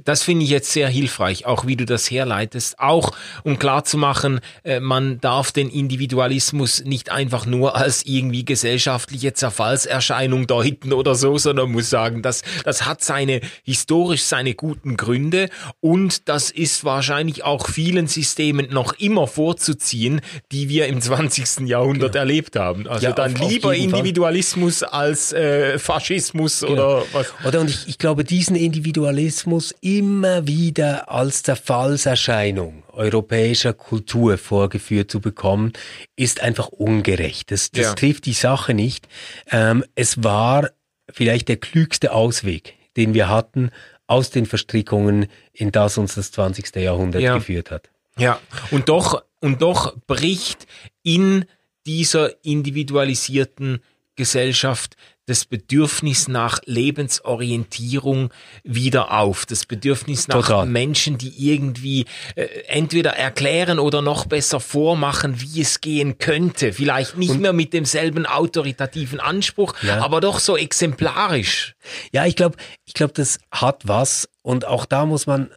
das 0.05 0.23
finde 0.23 0.43
ich 0.45 0.49
jetzt 0.51 0.71
sehr 0.71 0.87
hilfreich, 0.89 1.45
auch 1.45 1.65
wie 1.67 1.75
du 1.75 1.85
das 1.85 2.09
herleitest, 2.09 2.79
auch 2.79 3.11
um 3.43 3.59
klarzumachen, 3.59 4.39
äh, 4.63 4.79
man 4.79 5.19
darf 5.21 5.51
den 5.51 5.69
Individualismus 5.69 6.83
nicht 6.83 7.11
einfach 7.11 7.45
nur 7.45 7.75
als 7.75 8.05
irgendwie 8.05 8.45
gesellschaftliche 8.45 9.33
Zerfallserscheinung 9.33 10.47
deuten 10.47 10.93
oder 10.93 11.15
so, 11.15 11.37
sondern 11.37 11.71
muss 11.71 11.89
sagen, 11.89 12.21
das, 12.21 12.41
das 12.63 12.85
hat 12.85 13.03
seine, 13.03 13.41
historisch 13.63 14.23
seine 14.23 14.53
guten 14.55 14.97
Gründe 14.97 15.49
und 15.79 16.27
das 16.29 16.51
ist 16.51 16.83
wahrscheinlich 16.83 17.43
auch 17.43 17.67
vielen 17.69 18.07
Systemen 18.07 18.67
noch 18.71 18.93
immer 18.93 19.27
vorzuziehen, 19.27 20.21
die 20.51 20.69
wir 20.69 20.87
im 20.87 21.01
20. 21.01 21.67
Jahrhundert 21.67 22.15
erlebt 22.15 22.55
haben. 22.55 22.87
Also 22.87 23.05
Ja, 23.05 23.11
dann 23.13 23.35
auf- 23.35 23.41
auf 23.41 23.49
lieber 23.49 23.67
Fall. 23.69 23.77
Individualismus 23.77 24.83
als 24.83 25.33
äh, 25.33 25.77
Faschismus 25.79 26.61
Genau. 26.61 26.71
oder 26.73 27.03
was. 27.13 27.27
Oder 27.45 27.59
und 27.61 27.69
ich, 27.69 27.87
ich 27.87 27.97
glaube, 27.97 28.23
diesen 28.23 28.55
Individualismus 28.55 29.73
immer 29.97 30.45
wieder 30.45 31.09
als 31.09 31.43
Zerfallserscheinung 31.43 32.83
europäischer 32.91 33.73
Kultur 33.73 34.37
vorgeführt 34.37 35.09
zu 35.09 35.19
bekommen, 35.19 35.73
ist 36.15 36.41
einfach 36.41 36.67
ungerecht. 36.67 37.51
Das, 37.51 37.71
das 37.71 37.85
ja. 37.85 37.93
trifft 37.93 38.25
die 38.25 38.33
Sache 38.33 38.73
nicht. 38.73 39.07
Ähm, 39.49 39.83
es 39.95 40.23
war 40.23 40.69
vielleicht 41.09 41.47
der 41.47 41.57
klügste 41.57 42.11
Ausweg, 42.11 42.75
den 42.97 43.13
wir 43.13 43.29
hatten 43.29 43.71
aus 44.07 44.29
den 44.29 44.45
Verstrickungen, 44.45 45.27
in 45.53 45.71
das 45.71 45.97
uns 45.97 46.15
das 46.15 46.31
20. 46.31 46.75
Jahrhundert 46.75 47.21
ja. 47.21 47.35
geführt 47.35 47.71
hat. 47.71 47.89
Ja, 48.17 48.39
und 48.71 48.89
doch, 48.89 49.23
und 49.39 49.61
doch 49.61 49.95
bricht 50.07 50.67
in 51.03 51.45
dieser 51.85 52.43
individualisierten 52.43 53.81
Gesellschaft 54.15 54.97
das 55.29 55.45
Bedürfnis 55.45 56.27
nach 56.27 56.59
Lebensorientierung 56.65 58.31
wieder 58.63 59.13
auf. 59.13 59.45
Das 59.45 59.67
Bedürfnis 59.67 60.27
nach 60.27 60.47
Total. 60.47 60.65
Menschen, 60.65 61.19
die 61.19 61.51
irgendwie 61.51 62.05
äh, 62.35 62.47
entweder 62.67 63.11
erklären 63.11 63.77
oder 63.77 64.01
noch 64.01 64.25
besser 64.25 64.59
vormachen, 64.59 65.39
wie 65.39 65.61
es 65.61 65.81
gehen 65.81 66.17
könnte. 66.17 66.73
Vielleicht 66.73 67.17
nicht 67.17 67.31
Und 67.31 67.41
mehr 67.41 67.53
mit 67.53 67.73
demselben 67.73 68.25
autoritativen 68.25 69.19
Anspruch, 69.19 69.75
ja. 69.83 70.01
aber 70.01 70.19
doch 70.19 70.39
so 70.39 70.57
exemplarisch. 70.57 71.75
Ja, 72.11 72.25
ich 72.25 72.35
glaube, 72.35 72.57
ich 72.85 72.95
glaube, 72.95 73.13
das 73.13 73.39
hat 73.51 73.87
was. 73.87 74.29
Und 74.41 74.65
auch 74.65 74.85
da 74.85 75.05
muss 75.05 75.27
man 75.27 75.51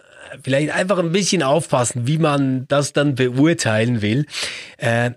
vielleicht 0.44 0.70
einfach 0.70 0.98
ein 0.98 1.12
bisschen 1.12 1.42
aufpassen, 1.42 2.06
wie 2.06 2.18
man 2.18 2.68
das 2.68 2.92
dann 2.92 3.14
beurteilen 3.14 4.02
will. 4.02 4.26
Äh, 4.76 5.06
äh 5.06 5.12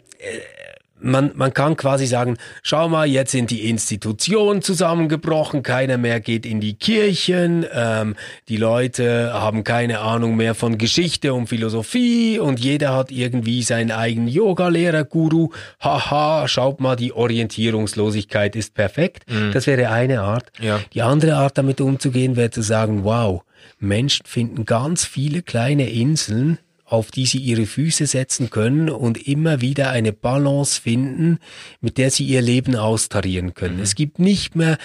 man, 1.06 1.32
man 1.36 1.54
kann 1.54 1.78
quasi 1.78 2.08
sagen, 2.08 2.38
schau 2.64 2.90
mal, 2.90 3.06
jetzt 3.06 3.32
sind 3.32 3.52
die 3.52 3.70
Institutionen 3.70 4.62
zusammengebrochen, 4.62 5.62
keiner 5.62 5.98
mehr 5.98 6.20
geht 6.20 6.46
in 6.46 6.60
die 6.60 6.74
Kirchen, 6.74 7.66
ähm, 7.72 8.16
die 8.50 8.58
Leute 8.58 9.32
haben 9.34 9.64
keine 9.64 10.00
Ahnung 10.00 10.36
mehr 10.36 10.56
von 10.56 10.78
Geschichte 10.78 11.34
und 11.34 11.48
Philosophie 11.48 12.40
und 12.40 12.60
jeder 12.60 12.96
hat 12.96 13.12
irgendwie 13.12 13.62
seinen 13.62 13.92
eigenen 13.92 14.28
Yoga-Lehrer-Guru. 14.28 15.50
Haha, 15.80 16.48
schaut 16.48 16.80
mal, 16.80 16.96
die 16.96 17.14
Orientierungslosigkeit 17.14 18.56
ist 18.56 18.74
perfekt. 18.74 19.30
Mhm. 19.30 19.52
Das 19.52 19.68
wäre 19.68 19.90
eine 19.92 20.22
Art. 20.22 20.52
Ja. 20.60 20.80
Die 20.94 21.04
andere 21.04 21.36
Art, 21.36 21.58
damit 21.58 21.82
umzugehen, 21.82 22.36
wäre 22.36 22.50
zu 22.50 22.64
sagen, 22.64 23.04
wow, 23.04 23.44
Menschen 23.80 24.26
finden 24.26 24.66
ganz 24.66 25.06
viele 25.06 25.44
kleine 25.44 25.90
Inseln, 25.90 26.58
auf 26.86 27.10
die 27.10 27.26
sie 27.26 27.40
ihre 27.40 27.66
Füße 27.66 28.06
setzen 28.06 28.52
können 28.52 28.90
und 28.90 29.28
immer 29.28 29.60
wieder 29.60 29.90
eine 29.90 30.14
Balance 30.14 30.80
finden, 30.80 31.40
mit 31.82 31.98
der 31.98 32.12
sie 32.12 32.26
ihr 32.26 32.42
Leben 32.42 32.76
austarieren 32.76 33.56
können. 33.56 33.78
Mhm. 33.78 33.84
Es 33.84 33.96
gibt 33.96 34.20
nicht 34.20 34.56
mehr 34.56 34.78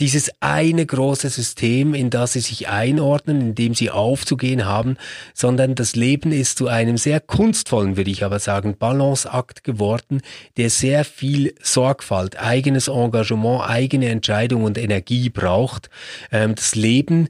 dieses 0.00 0.30
eine 0.40 0.84
große 0.84 1.28
System, 1.28 1.92
in 1.94 2.08
das 2.08 2.32
sie 2.32 2.40
sich 2.40 2.68
einordnen, 2.68 3.40
in 3.40 3.54
dem 3.54 3.74
sie 3.74 3.90
aufzugehen 3.90 4.64
haben, 4.64 4.96
sondern 5.34 5.74
das 5.74 5.94
Leben 5.94 6.32
ist 6.32 6.56
zu 6.56 6.68
einem 6.68 6.96
sehr 6.96 7.20
kunstvollen, 7.20 7.98
würde 7.98 8.10
ich 8.10 8.24
aber 8.24 8.38
sagen, 8.38 8.76
Balanceakt 8.78 9.62
geworden, 9.62 10.22
der 10.56 10.70
sehr 10.70 11.04
viel 11.04 11.54
Sorgfalt, 11.62 12.40
eigenes 12.40 12.88
Engagement, 12.88 13.68
eigene 13.68 14.08
Entscheidung 14.08 14.64
und 14.64 14.78
Energie 14.78 15.28
braucht. 15.28 15.90
Ähm, 16.30 16.54
das 16.54 16.74
Leben 16.74 17.28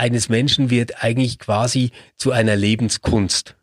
eines 0.00 0.30
Menschen 0.30 0.70
wird 0.70 1.04
eigentlich 1.04 1.38
quasi 1.38 1.92
zu 2.16 2.32
einer 2.32 2.56
Lebenskunst. 2.56 3.54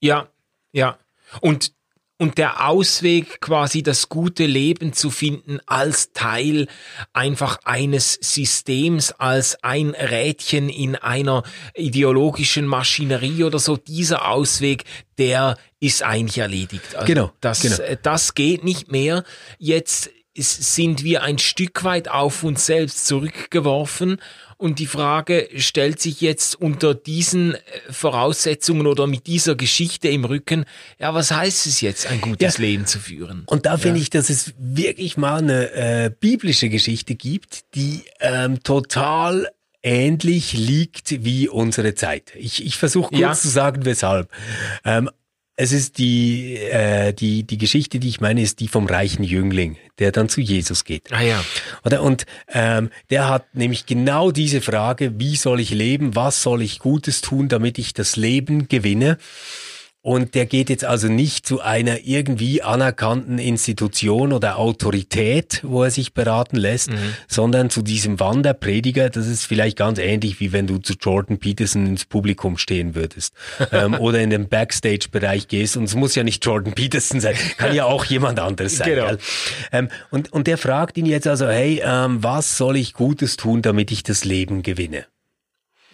Ja, 0.00 0.28
ja. 0.72 0.98
Und, 1.40 1.72
und 2.18 2.36
der 2.36 2.68
Ausweg, 2.68 3.40
quasi 3.40 3.84
das 3.84 4.08
gute 4.08 4.44
Leben 4.44 4.92
zu 4.92 5.10
finden 5.10 5.60
als 5.66 6.12
Teil 6.12 6.66
einfach 7.12 7.60
eines 7.64 8.14
Systems, 8.14 9.12
als 9.12 9.62
ein 9.62 9.90
Rädchen 9.90 10.68
in 10.68 10.96
einer 10.96 11.44
ideologischen 11.74 12.66
Maschinerie 12.66 13.44
oder 13.44 13.60
so, 13.60 13.76
dieser 13.76 14.28
Ausweg, 14.28 14.84
der 15.16 15.56
ist 15.78 16.02
eigentlich 16.02 16.38
erledigt. 16.38 16.96
Also 16.96 17.06
genau. 17.06 17.32
Das, 17.40 17.60
genau. 17.60 17.76
das 18.02 18.34
geht 18.34 18.64
nicht 18.64 18.90
mehr. 18.90 19.22
Jetzt 19.58 20.10
sind 20.34 21.04
wir 21.04 21.22
ein 21.22 21.38
Stück 21.38 21.84
weit 21.84 22.08
auf 22.08 22.42
uns 22.42 22.66
selbst 22.66 23.06
zurückgeworfen 23.06 24.20
und 24.58 24.78
die 24.78 24.86
Frage 24.86 25.48
stellt 25.56 26.00
sich 26.00 26.20
jetzt 26.20 26.60
unter 26.60 26.94
diesen 26.94 27.54
äh, 27.54 27.58
Voraussetzungen 27.90 28.86
oder 28.86 29.06
mit 29.06 29.26
dieser 29.26 29.54
Geschichte 29.54 30.08
im 30.08 30.24
Rücken, 30.24 30.64
ja, 30.98 31.14
was 31.14 31.30
heißt 31.30 31.66
es 31.66 31.80
jetzt, 31.80 32.06
ein 32.06 32.20
gutes 32.20 32.56
ja. 32.56 32.62
Leben 32.62 32.86
zu 32.86 32.98
führen? 32.98 33.42
Und 33.46 33.66
da 33.66 33.76
finde 33.76 34.00
ich, 34.00 34.10
dass 34.10 34.30
es 34.30 34.54
wirklich 34.58 35.16
mal 35.16 35.38
eine 35.38 35.72
äh, 35.72 36.10
biblische 36.10 36.68
Geschichte 36.68 37.14
gibt, 37.14 37.74
die 37.74 38.04
ähm, 38.20 38.62
total 38.62 39.48
ähnlich 39.82 40.52
liegt 40.52 41.24
wie 41.24 41.48
unsere 41.48 41.94
Zeit. 41.94 42.32
Ich, 42.34 42.64
ich 42.64 42.76
versuche 42.76 43.10
kurz 43.10 43.20
ja. 43.20 43.32
zu 43.32 43.48
sagen, 43.48 43.84
weshalb. 43.84 44.30
Ähm, 44.84 45.10
es 45.56 45.72
ist 45.72 45.96
die, 45.96 46.56
äh, 46.56 47.14
die, 47.14 47.44
die 47.44 47.56
Geschichte, 47.56 47.98
die 47.98 48.08
ich 48.08 48.20
meine, 48.20 48.42
ist 48.42 48.60
die 48.60 48.68
vom 48.68 48.86
reichen 48.86 49.24
Jüngling, 49.24 49.76
der 49.98 50.12
dann 50.12 50.28
zu 50.28 50.42
Jesus 50.42 50.84
geht. 50.84 51.10
Ah 51.10 51.22
ja. 51.22 51.42
Oder? 51.84 52.02
Und 52.02 52.26
ähm, 52.52 52.90
der 53.08 53.28
hat 53.28 53.54
nämlich 53.54 53.86
genau 53.86 54.30
diese 54.30 54.60
Frage, 54.60 55.18
wie 55.18 55.36
soll 55.36 55.60
ich 55.60 55.70
leben, 55.70 56.14
was 56.14 56.42
soll 56.42 56.60
ich 56.60 56.78
Gutes 56.78 57.22
tun, 57.22 57.48
damit 57.48 57.78
ich 57.78 57.94
das 57.94 58.16
Leben 58.16 58.68
gewinne? 58.68 59.16
Und 60.06 60.36
der 60.36 60.46
geht 60.46 60.70
jetzt 60.70 60.84
also 60.84 61.08
nicht 61.08 61.46
zu 61.46 61.62
einer 61.62 62.04
irgendwie 62.04 62.62
anerkannten 62.62 63.40
Institution 63.40 64.32
oder 64.32 64.56
Autorität, 64.56 65.62
wo 65.64 65.82
er 65.82 65.90
sich 65.90 66.14
beraten 66.14 66.54
lässt, 66.54 66.92
mhm. 66.92 67.14
sondern 67.26 67.70
zu 67.70 67.82
diesem 67.82 68.20
Wanderprediger. 68.20 69.10
Das 69.10 69.26
ist 69.26 69.44
vielleicht 69.44 69.76
ganz 69.76 69.98
ähnlich, 69.98 70.38
wie 70.38 70.52
wenn 70.52 70.68
du 70.68 70.78
zu 70.78 70.92
Jordan 70.92 71.38
Peterson 71.40 71.86
ins 71.86 72.04
Publikum 72.04 72.56
stehen 72.56 72.94
würdest 72.94 73.34
ähm, 73.72 73.94
oder 73.94 74.20
in 74.20 74.30
den 74.30 74.48
Backstage-Bereich 74.48 75.48
gehst. 75.48 75.76
Und 75.76 75.82
es 75.82 75.96
muss 75.96 76.14
ja 76.14 76.22
nicht 76.22 76.46
Jordan 76.46 76.72
Peterson 76.72 77.18
sein, 77.18 77.34
kann 77.56 77.74
ja 77.74 77.86
auch 77.86 78.04
jemand 78.04 78.38
anderes 78.38 78.76
sein. 78.76 78.90
Genau. 78.90 79.10
Ähm, 79.72 79.88
und, 80.12 80.32
und 80.32 80.46
der 80.46 80.56
fragt 80.56 80.98
ihn 80.98 81.06
jetzt 81.06 81.26
also, 81.26 81.48
hey, 81.48 81.82
ähm, 81.84 82.22
was 82.22 82.56
soll 82.56 82.76
ich 82.76 82.92
Gutes 82.92 83.36
tun, 83.36 83.60
damit 83.60 83.90
ich 83.90 84.04
das 84.04 84.24
Leben 84.24 84.62
gewinne? 84.62 85.06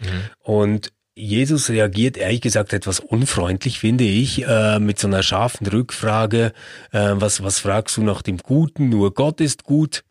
Mhm. 0.00 0.20
Und 0.42 0.92
Jesus 1.14 1.68
reagiert 1.68 2.16
ehrlich 2.16 2.40
gesagt 2.40 2.72
etwas 2.72 2.98
unfreundlich, 2.98 3.78
finde 3.78 4.04
ich, 4.04 4.46
äh, 4.46 4.78
mit 4.78 4.98
so 4.98 5.08
einer 5.08 5.22
scharfen 5.22 5.66
Rückfrage. 5.66 6.52
Äh, 6.90 7.12
was, 7.14 7.42
was 7.42 7.58
fragst 7.58 7.96
du 7.98 8.02
nach 8.02 8.22
dem 8.22 8.38
Guten? 8.38 8.88
Nur 8.88 9.12
Gott 9.12 9.40
ist 9.40 9.64
gut. 9.64 10.04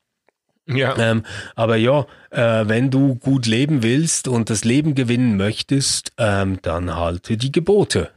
Ja. 0.68 0.96
Ähm, 0.98 1.24
aber 1.56 1.76
ja, 1.76 2.06
äh, 2.30 2.68
wenn 2.68 2.92
du 2.92 3.16
gut 3.16 3.48
leben 3.48 3.82
willst 3.82 4.28
und 4.28 4.50
das 4.50 4.64
Leben 4.64 4.94
gewinnen 4.94 5.38
möchtest, 5.38 6.12
ähm, 6.18 6.60
dann 6.62 6.96
halte 6.96 7.36
die 7.36 7.52
Gebote. 7.52 8.12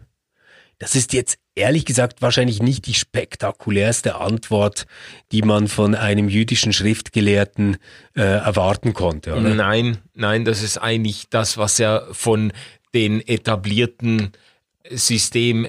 Das 0.78 0.94
ist 0.94 1.14
jetzt 1.14 1.38
ehrlich 1.54 1.84
gesagt 1.84 2.22
wahrscheinlich 2.22 2.62
nicht 2.62 2.86
die 2.86 2.94
spektakulärste 2.94 4.16
Antwort, 4.16 4.86
die 5.32 5.42
man 5.42 5.68
von 5.68 5.94
einem 5.94 6.28
jüdischen 6.28 6.72
Schriftgelehrten 6.72 7.76
äh, 8.16 8.22
erwarten 8.22 8.92
konnte, 8.94 9.34
oder? 9.34 9.54
Nein, 9.54 9.98
nein, 10.14 10.44
das 10.44 10.62
ist 10.62 10.78
eigentlich 10.78 11.28
das, 11.30 11.56
was 11.56 11.78
er 11.78 12.08
von 12.12 12.52
den 12.92 13.20
etablierten 13.26 14.32
System 14.90 15.66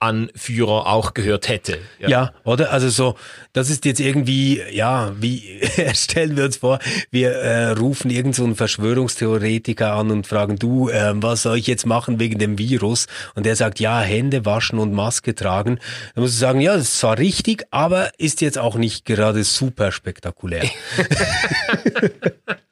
Anführer 0.00 0.86
auch 0.86 1.14
gehört 1.14 1.48
hätte. 1.48 1.78
Ja. 1.98 2.08
ja. 2.08 2.32
oder? 2.44 2.70
Also 2.70 2.88
so, 2.88 3.16
das 3.52 3.68
ist 3.68 3.84
jetzt 3.84 4.00
irgendwie, 4.00 4.62
ja, 4.70 5.12
wie 5.18 5.60
stellen 5.94 6.36
wir 6.36 6.44
uns 6.44 6.58
vor, 6.58 6.78
wir 7.10 7.32
äh, 7.32 7.70
rufen 7.70 8.10
irgendeinen 8.10 8.50
so 8.50 8.54
Verschwörungstheoretiker 8.54 9.92
an 9.92 10.10
und 10.10 10.26
fragen, 10.26 10.56
du, 10.56 10.88
äh, 10.88 11.12
was 11.16 11.42
soll 11.42 11.58
ich 11.58 11.66
jetzt 11.66 11.86
machen 11.86 12.20
wegen 12.20 12.38
dem 12.38 12.58
Virus? 12.58 13.06
Und 13.34 13.46
der 13.46 13.56
sagt, 13.56 13.80
ja, 13.80 14.00
Hände 14.00 14.44
waschen 14.44 14.78
und 14.78 14.92
Maske 14.92 15.34
tragen. 15.34 15.78
Dann 16.14 16.22
musst 16.22 16.34
du 16.34 16.38
sagen, 16.38 16.60
ja, 16.60 16.74
das 16.74 16.84
ist 16.84 16.98
zwar 17.00 17.18
richtig, 17.18 17.64
aber 17.70 18.10
ist 18.18 18.40
jetzt 18.40 18.58
auch 18.58 18.76
nicht 18.76 19.04
gerade 19.04 19.42
super 19.42 19.90
spektakulär. 19.90 20.64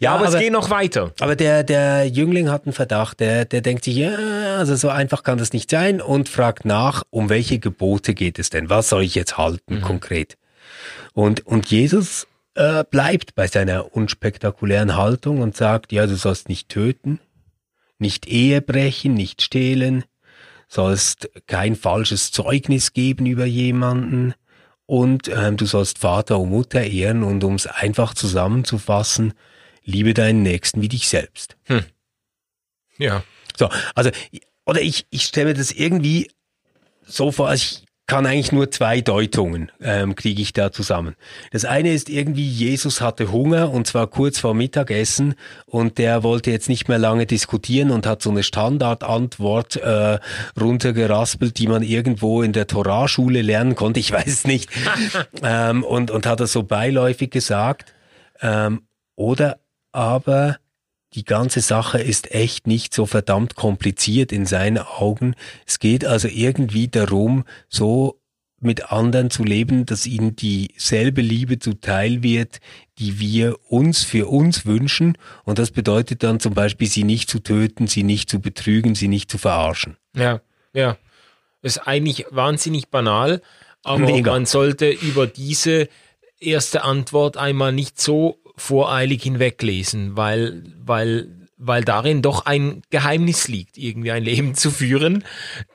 Ja, 0.00 0.14
aber, 0.14 0.26
aber, 0.26 0.36
es 0.36 0.40
geht 0.40 0.52
noch 0.52 0.70
weiter. 0.70 1.12
Aber 1.20 1.36
der, 1.36 1.64
der 1.64 2.06
Jüngling 2.06 2.50
hat 2.50 2.66
einen 2.66 2.72
Verdacht, 2.72 3.20
der, 3.20 3.44
der 3.44 3.60
denkt 3.60 3.84
sich, 3.84 3.96
ja, 3.96 4.14
also 4.56 4.76
so 4.76 4.88
einfach 4.88 5.22
kann 5.22 5.38
das 5.38 5.52
nicht 5.52 5.70
sein 5.70 6.00
und 6.00 6.28
fragt 6.28 6.64
nach, 6.64 7.02
um 7.10 7.28
welche 7.28 7.58
Gebote 7.58 8.14
geht 8.14 8.38
es 8.38 8.50
denn? 8.50 8.70
Was 8.70 8.88
soll 8.88 9.02
ich 9.02 9.14
jetzt 9.14 9.38
halten 9.38 9.76
mhm. 9.76 9.82
konkret? 9.82 10.36
Und, 11.14 11.46
und 11.46 11.70
Jesus 11.70 12.26
äh, 12.54 12.84
bleibt 12.84 13.34
bei 13.34 13.46
seiner 13.46 13.94
unspektakulären 13.94 14.96
Haltung 14.96 15.40
und 15.40 15.56
sagt, 15.56 15.92
ja, 15.92 16.06
du 16.06 16.16
sollst 16.16 16.48
nicht 16.48 16.68
töten, 16.68 17.20
nicht 17.98 18.26
Ehe 18.26 18.60
brechen, 18.60 19.14
nicht 19.14 19.42
stehlen, 19.42 20.04
sollst 20.68 21.30
kein 21.46 21.76
falsches 21.76 22.30
Zeugnis 22.30 22.92
geben 22.92 23.26
über 23.26 23.44
jemanden, 23.44 24.34
und 24.86 25.28
ähm, 25.28 25.56
du 25.56 25.66
sollst 25.66 25.98
Vater 25.98 26.38
und 26.38 26.50
Mutter 26.50 26.82
ehren 26.84 27.22
und 27.22 27.44
um 27.44 27.54
es 27.54 27.66
einfach 27.66 28.14
zusammenzufassen, 28.14 29.34
liebe 29.84 30.14
deinen 30.14 30.42
Nächsten 30.42 30.82
wie 30.82 30.88
dich 30.88 31.08
selbst. 31.08 31.56
Hm. 31.64 31.84
Ja. 32.98 33.22
So, 33.56 33.68
also, 33.94 34.10
oder 34.64 34.80
ich, 34.80 35.06
ich 35.10 35.24
stelle 35.24 35.48
mir 35.48 35.54
das 35.54 35.72
irgendwie 35.72 36.30
so 37.04 37.32
vor, 37.32 37.52
ich 37.52 37.84
kann 38.12 38.26
eigentlich 38.26 38.52
nur 38.52 38.70
zwei 38.70 39.00
Deutungen 39.00 39.72
ähm, 39.80 40.14
kriege 40.16 40.42
ich 40.42 40.52
da 40.52 40.70
zusammen. 40.70 41.16
Das 41.50 41.64
eine 41.64 41.94
ist 41.94 42.10
irgendwie, 42.10 42.46
Jesus 42.46 43.00
hatte 43.00 43.32
Hunger 43.32 43.70
und 43.70 43.86
zwar 43.86 44.06
kurz 44.06 44.38
vor 44.38 44.52
Mittagessen 44.52 45.34
und 45.64 45.96
der 45.96 46.22
wollte 46.22 46.50
jetzt 46.50 46.68
nicht 46.68 46.90
mehr 46.90 46.98
lange 46.98 47.24
diskutieren 47.24 47.90
und 47.90 48.06
hat 48.06 48.20
so 48.20 48.28
eine 48.28 48.42
Standardantwort 48.42 49.76
äh, 49.76 50.18
runtergeraspelt, 50.60 51.56
die 51.56 51.66
man 51.66 51.82
irgendwo 51.82 52.42
in 52.42 52.52
der 52.52 52.66
Torahschule 52.66 53.40
lernen 53.40 53.76
konnte. 53.76 53.98
Ich 53.98 54.12
weiß 54.12 54.26
es 54.26 54.44
nicht. 54.46 54.68
ähm, 55.42 55.82
und, 55.82 56.10
und 56.10 56.26
hat 56.26 56.40
das 56.40 56.52
so 56.52 56.64
beiläufig 56.64 57.30
gesagt. 57.30 57.94
Ähm, 58.42 58.82
oder 59.16 59.58
aber 59.92 60.58
die 61.14 61.24
ganze 61.24 61.60
Sache 61.60 61.98
ist 61.98 62.32
echt 62.32 62.66
nicht 62.66 62.94
so 62.94 63.06
verdammt 63.06 63.54
kompliziert 63.54 64.32
in 64.32 64.46
seinen 64.46 64.78
Augen. 64.78 65.34
Es 65.66 65.78
geht 65.78 66.04
also 66.04 66.28
irgendwie 66.28 66.88
darum, 66.88 67.44
so 67.68 68.18
mit 68.62 68.92
anderen 68.92 69.30
zu 69.30 69.42
leben, 69.44 69.86
dass 69.86 70.06
ihnen 70.06 70.36
dieselbe 70.36 71.20
Liebe 71.20 71.58
zuteil 71.58 72.22
wird, 72.22 72.60
die 72.98 73.18
wir 73.18 73.56
uns 73.68 74.04
für 74.04 74.28
uns 74.28 74.64
wünschen. 74.64 75.18
Und 75.44 75.58
das 75.58 75.72
bedeutet 75.72 76.22
dann 76.22 76.40
zum 76.40 76.54
Beispiel, 76.54 76.86
sie 76.86 77.04
nicht 77.04 77.28
zu 77.28 77.40
töten, 77.40 77.88
sie 77.88 78.04
nicht 78.04 78.30
zu 78.30 78.40
betrügen, 78.40 78.94
sie 78.94 79.08
nicht 79.08 79.30
zu 79.30 79.38
verarschen. 79.38 79.96
Ja, 80.14 80.40
ja. 80.72 80.96
Das 81.60 81.76
ist 81.76 81.86
eigentlich 81.86 82.26
wahnsinnig 82.30 82.88
banal, 82.88 83.42
aber 83.82 83.98
Mega. 83.98 84.32
man 84.32 84.46
sollte 84.46 84.90
über 84.90 85.26
diese 85.26 85.88
erste 86.40 86.82
Antwort 86.82 87.36
einmal 87.36 87.72
nicht 87.72 88.00
so 88.00 88.38
voreilig 88.62 89.24
hinweglesen, 89.24 90.16
weil, 90.16 90.62
weil 90.78 91.41
weil 91.64 91.84
darin 91.84 92.22
doch 92.22 92.44
ein 92.44 92.82
Geheimnis 92.90 93.48
liegt, 93.48 93.78
irgendwie 93.78 94.10
ein 94.10 94.24
Leben 94.24 94.54
zu 94.54 94.70
führen, 94.70 95.24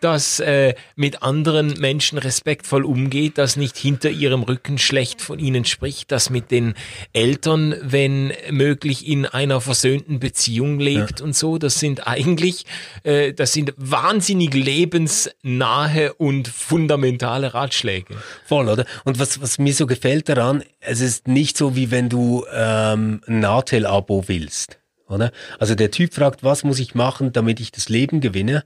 das 0.01 0.39
äh, 0.39 0.75
mit 0.95 1.23
anderen 1.23 1.79
Menschen 1.79 2.17
respektvoll 2.17 2.83
umgeht, 2.83 3.37
das 3.37 3.55
nicht 3.55 3.77
hinter 3.77 4.09
ihrem 4.09 4.43
Rücken 4.43 4.77
schlecht 4.77 5.21
von 5.21 5.39
ihnen 5.39 5.65
spricht, 5.65 6.11
das 6.11 6.29
mit 6.29 6.51
den 6.51 6.73
Eltern, 7.13 7.75
wenn 7.81 8.33
möglich, 8.51 9.07
in 9.07 9.25
einer 9.25 9.61
versöhnten 9.61 10.19
Beziehung 10.19 10.79
lebt 10.79 11.19
ja. 11.19 11.25
und 11.25 11.35
so. 11.35 11.57
Das 11.57 11.79
sind 11.79 12.05
eigentlich, 12.07 12.65
äh, 13.03 13.33
das 13.33 13.53
sind 13.53 13.73
wahnsinnig 13.77 14.53
lebensnahe 14.53 16.13
und 16.13 16.47
fundamentale 16.47 17.53
Ratschläge. 17.53 18.15
Voll, 18.45 18.67
oder? 18.67 18.85
Und 19.05 19.19
was, 19.19 19.41
was 19.41 19.57
mir 19.57 19.73
so 19.73 19.87
gefällt 19.87 20.27
daran, 20.27 20.63
es 20.81 20.99
ist 20.99 21.27
nicht 21.27 21.57
so, 21.57 21.75
wie 21.75 21.91
wenn 21.91 22.09
du 22.09 22.45
ähm, 22.53 23.21
ein 23.27 23.39
Natel-Abo 23.39 24.25
willst 24.27 24.79
oder? 25.07 25.31
Also 25.59 25.75
der 25.75 25.91
Typ 25.91 26.13
fragt, 26.13 26.43
was 26.43 26.63
muss 26.63 26.79
ich 26.79 26.95
machen, 26.95 27.31
damit 27.33 27.59
ich 27.59 27.71
das 27.71 27.89
Leben 27.89 28.21
gewinne? 28.21 28.63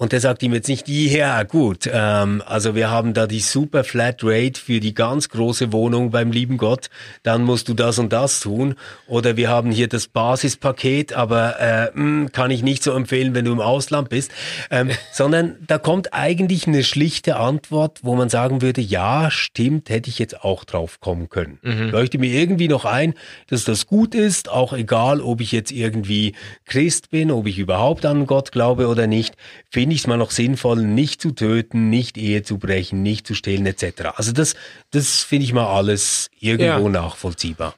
Und 0.00 0.12
der 0.12 0.20
sagt 0.20 0.42
ihm 0.42 0.54
jetzt 0.54 0.66
nicht, 0.66 0.88
ja 0.88 1.42
gut, 1.42 1.86
ähm, 1.92 2.42
also 2.46 2.74
wir 2.74 2.88
haben 2.90 3.12
da 3.12 3.26
die 3.26 3.40
super 3.40 3.84
Flat 3.84 4.20
Rate 4.22 4.58
für 4.58 4.80
die 4.80 4.94
ganz 4.94 5.28
große 5.28 5.74
Wohnung 5.74 6.10
beim 6.10 6.32
lieben 6.32 6.56
Gott, 6.56 6.88
dann 7.22 7.42
musst 7.42 7.68
du 7.68 7.74
das 7.74 7.98
und 7.98 8.10
das 8.10 8.40
tun. 8.40 8.76
Oder 9.06 9.36
wir 9.36 9.50
haben 9.50 9.70
hier 9.70 9.88
das 9.88 10.08
Basispaket, 10.08 11.12
aber 11.12 11.60
äh, 11.60 11.90
mh, 11.92 11.92
hm, 11.92 12.32
kann 12.32 12.50
ich 12.50 12.62
nicht 12.62 12.82
so 12.82 12.92
empfehlen, 12.92 13.34
wenn 13.34 13.44
du 13.44 13.52
im 13.52 13.60
Ausland 13.60 14.08
bist. 14.08 14.32
Ähm, 14.70 14.88
sondern 15.12 15.56
da 15.66 15.76
kommt 15.76 16.14
eigentlich 16.14 16.66
eine 16.66 16.82
schlichte 16.82 17.36
Antwort, 17.36 17.98
wo 18.00 18.16
man 18.16 18.30
sagen 18.30 18.62
würde, 18.62 18.80
ja, 18.80 19.30
stimmt, 19.30 19.90
hätte 19.90 20.08
ich 20.08 20.18
jetzt 20.18 20.42
auch 20.42 20.64
drauf 20.64 21.00
kommen 21.00 21.28
können. 21.28 21.58
Mhm. 21.60 21.90
Leuchte 21.90 22.16
mir 22.16 22.32
irgendwie 22.32 22.68
noch 22.68 22.86
ein, 22.86 23.12
dass 23.48 23.64
das 23.64 23.86
gut 23.86 24.14
ist, 24.14 24.48
auch 24.48 24.72
egal, 24.72 25.20
ob 25.20 25.42
ich 25.42 25.52
jetzt 25.52 25.72
irgendwie 25.72 26.34
Christ 26.64 27.10
bin, 27.10 27.30
ob 27.30 27.46
ich 27.46 27.58
überhaupt 27.58 28.06
an 28.06 28.26
Gott 28.26 28.50
glaube 28.50 28.86
oder 28.86 29.06
nicht, 29.06 29.34
finde 29.68 29.89
finde 29.90 29.96
ich 29.96 30.02
es 30.02 30.06
mal 30.06 30.16
noch 30.16 30.30
sinnvoll, 30.30 30.84
nicht 30.84 31.20
zu 31.20 31.32
töten, 31.32 31.90
nicht 31.90 32.16
Ehe 32.16 32.44
zu 32.44 32.58
brechen, 32.58 33.02
nicht 33.02 33.26
zu 33.26 33.34
stehlen 33.34 33.66
etc. 33.66 34.12
Also 34.14 34.30
das, 34.30 34.54
das 34.92 35.24
finde 35.24 35.46
ich 35.46 35.52
mal 35.52 35.66
alles 35.66 36.30
irgendwo 36.38 36.84
ja. 36.84 36.88
nachvollziehbar. 36.88 37.74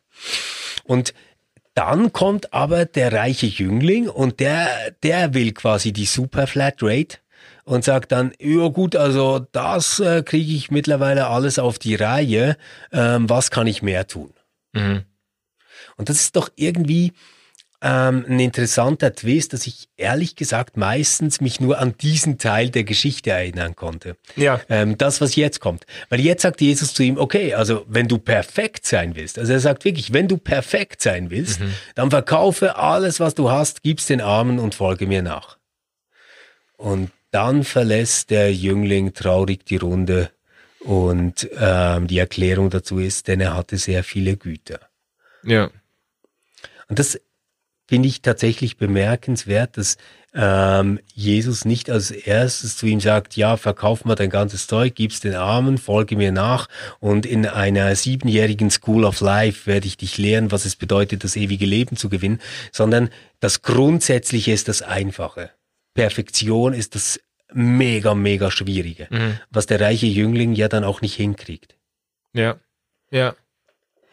Und 0.85 1.15
dann 1.73 2.13
kommt 2.13 2.53
aber 2.53 2.85
der 2.85 3.15
reiche 3.15 3.47
Jüngling 3.47 4.11
und 4.11 4.41
der, 4.41 4.69
der 5.03 5.33
will 5.33 5.53
quasi 5.53 5.95
die 5.95 6.05
Super 6.05 6.47
Flat 6.47 6.83
Rate 6.83 7.17
und 7.65 7.83
sagt 7.83 8.13
dann, 8.13 8.35
ja 8.39 8.69
gut, 8.69 8.95
also 8.95 9.47
das 9.53 9.99
äh, 9.99 10.23
kriege 10.23 10.53
ich 10.53 10.71
mittlerweile 10.71 11.29
alles 11.29 11.59
auf 11.59 11.79
die 11.79 11.95
Reihe, 11.95 12.59
ähm, 12.93 13.31
was 13.31 13.51
kann 13.51 13.67
ich 13.67 13.81
mehr 13.81 14.07
tun? 14.07 14.35
Mhm. 14.75 15.05
Und 15.97 16.11
das 16.11 16.17
ist 16.17 16.37
doch 16.37 16.51
irgendwie, 16.57 17.15
ähm, 17.83 18.25
ein 18.29 18.39
interessanter 18.39 19.13
Twist, 19.13 19.53
dass 19.53 19.67
ich 19.67 19.89
ehrlich 19.97 20.37
gesagt 20.37 20.77
meistens 20.77 21.41
mich 21.41 21.61
nur 21.61 21.79
an 21.79 21.95
diesen 22.01 22.39
Teil 22.39 22.71
der 22.71 22.85
Geschichte 22.85 23.31
erinnern 23.31 23.75
konnte. 23.75 24.17
Ja. 24.37 24.61
Ähm, 24.69 24.97
das, 24.97 25.21
was 25.21 25.35
jetzt 25.35 25.59
kommt. 25.59 25.85
Weil 26.09 26.21
jetzt 26.21 26.43
sagt 26.43 26.61
Jesus 26.61 26.95
zu 26.95 27.03
ihm, 27.03 27.19
okay, 27.19 27.55
also 27.55 27.85
wenn 27.89 28.07
du 28.07 28.19
perfekt 28.19 28.87
sein 28.87 29.17
willst, 29.17 29.37
also 29.39 29.53
er 29.53 29.59
sagt 29.59 29.85
wirklich, 29.85 30.13
wenn 30.13 30.29
du 30.29 30.39
perfekt 30.39 31.03
sein 31.03 31.31
willst, 31.31 31.61
mhm. 31.61 31.75
dann 31.97 32.11
verkaufe 32.11 32.77
alles, 32.77 33.19
was 33.19 33.35
du 33.35 33.51
hast, 33.51 33.83
gib's 33.83 34.07
den 34.07 34.21
Armen 34.21 34.61
und 34.61 34.77
folge 34.77 35.09
mir 35.09 35.23
nach. 35.23 35.59
Und 36.77 37.11
dann 37.33 37.65
verlässt 37.65 38.31
der 38.31 38.55
Jüngling 38.55 39.13
traurig 39.13 39.65
die 39.67 39.77
Runde 39.77 40.31
und 40.81 41.49
ähm, 41.59 42.07
die 42.07 42.19
Erklärung 42.19 42.71
dazu 42.71 42.99
ist, 42.99 43.27
denn 43.27 43.41
er 43.41 43.57
hatte 43.57 43.77
sehr 43.77 44.05
viele 44.05 44.37
Güter. 44.37 44.81
Ja. 45.43 45.71
Und 46.89 46.99
das 46.99 47.19
finde 47.93 48.09
ich 48.09 48.23
tatsächlich 48.23 48.79
bemerkenswert, 48.79 49.77
dass 49.77 49.99
ähm, 50.33 50.99
Jesus 51.13 51.67
nicht 51.67 51.91
als 51.91 52.11
erstes 52.11 52.79
zu 52.79 52.87
ihm 52.87 53.01
sagt, 53.01 53.37
ja, 53.37 53.59
verkauf 53.59 54.07
mal 54.07 54.15
dein 54.15 54.31
ganzes 54.31 54.67
Zeug, 54.67 54.95
gib's 54.95 55.21
den 55.21 55.35
Armen, 55.35 55.77
folge 55.77 56.17
mir 56.17 56.33
nach 56.33 56.71
und 57.01 57.27
in 57.27 57.45
einer 57.45 57.95
siebenjährigen 57.95 58.71
School 58.71 59.05
of 59.05 59.21
Life 59.21 59.67
werde 59.67 59.87
ich 59.89 59.99
dich 59.99 60.17
lehren, 60.17 60.51
was 60.51 60.65
es 60.65 60.75
bedeutet, 60.75 61.23
das 61.23 61.37
ewige 61.37 61.67
Leben 61.67 61.99
zu 61.99 62.09
gewinnen, 62.09 62.41
sondern 62.73 63.11
das 63.41 63.61
Grundsätzliche 63.61 64.53
ist 64.53 64.69
das 64.69 64.81
Einfache. 64.81 65.51
Perfektion 65.93 66.73
ist 66.73 66.95
das 66.95 67.21
mega, 67.53 68.15
mega 68.15 68.51
Schwierige, 68.51 69.07
mhm. 69.11 69.39
was 69.51 69.67
der 69.67 69.83
reiche 69.83 70.07
Jüngling 70.07 70.55
ja 70.55 70.69
dann 70.69 70.85
auch 70.85 71.03
nicht 71.03 71.17
hinkriegt. 71.17 71.77
Ja, 72.33 72.57
ja. 73.11 73.35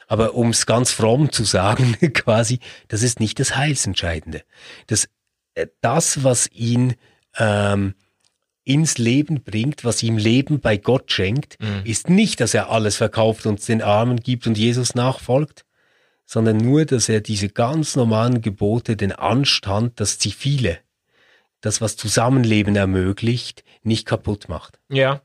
Aber 0.10 0.34
um 0.34 0.50
es 0.50 0.66
ganz 0.66 0.92
fromm 0.92 1.32
zu 1.32 1.44
sagen, 1.44 1.96
quasi, 2.14 2.60
das 2.88 3.04
ist 3.04 3.20
nicht 3.20 3.40
das 3.40 3.56
Heilsentscheidende. 3.56 4.42
Das, 4.88 5.08
äh, 5.54 5.68
das 5.82 6.24
was 6.24 6.52
ihn 6.52 6.96
ähm, 7.38 7.94
ins 8.64 8.98
Leben 8.98 9.44
bringt, 9.44 9.86
was 9.86 10.02
ihm 10.02 10.18
Leben 10.18 10.60
bei 10.60 10.78
Gott 10.78 11.12
schenkt, 11.12 11.58
mhm. 11.62 11.82
ist 11.86 12.10
nicht, 12.10 12.42
dass 12.42 12.56
er 12.56 12.72
alles 12.72 12.98
verkauft 12.98 13.46
und 13.46 13.66
den 13.68 13.84
Armen 13.84 14.20
gibt 14.20 14.48
und 14.48 14.58
Jesus 14.58 14.96
nachfolgt, 14.96 15.64
sondern 16.26 16.58
nur, 16.58 16.86
dass 16.86 17.08
er 17.08 17.22
diese 17.22 17.50
ganz 17.50 17.96
normalen 17.96 18.42
Gebote, 18.42 18.96
den 18.96 19.12
Anstand, 19.12 20.00
das 20.00 20.18
Zivile, 20.18 20.80
das, 21.62 21.82
was 21.82 21.96
Zusammenleben 21.96 22.76
ermöglicht, 22.76 23.64
nicht 23.84 24.06
kaputt 24.06 24.50
macht. 24.50 24.80
Ja, 24.90 25.22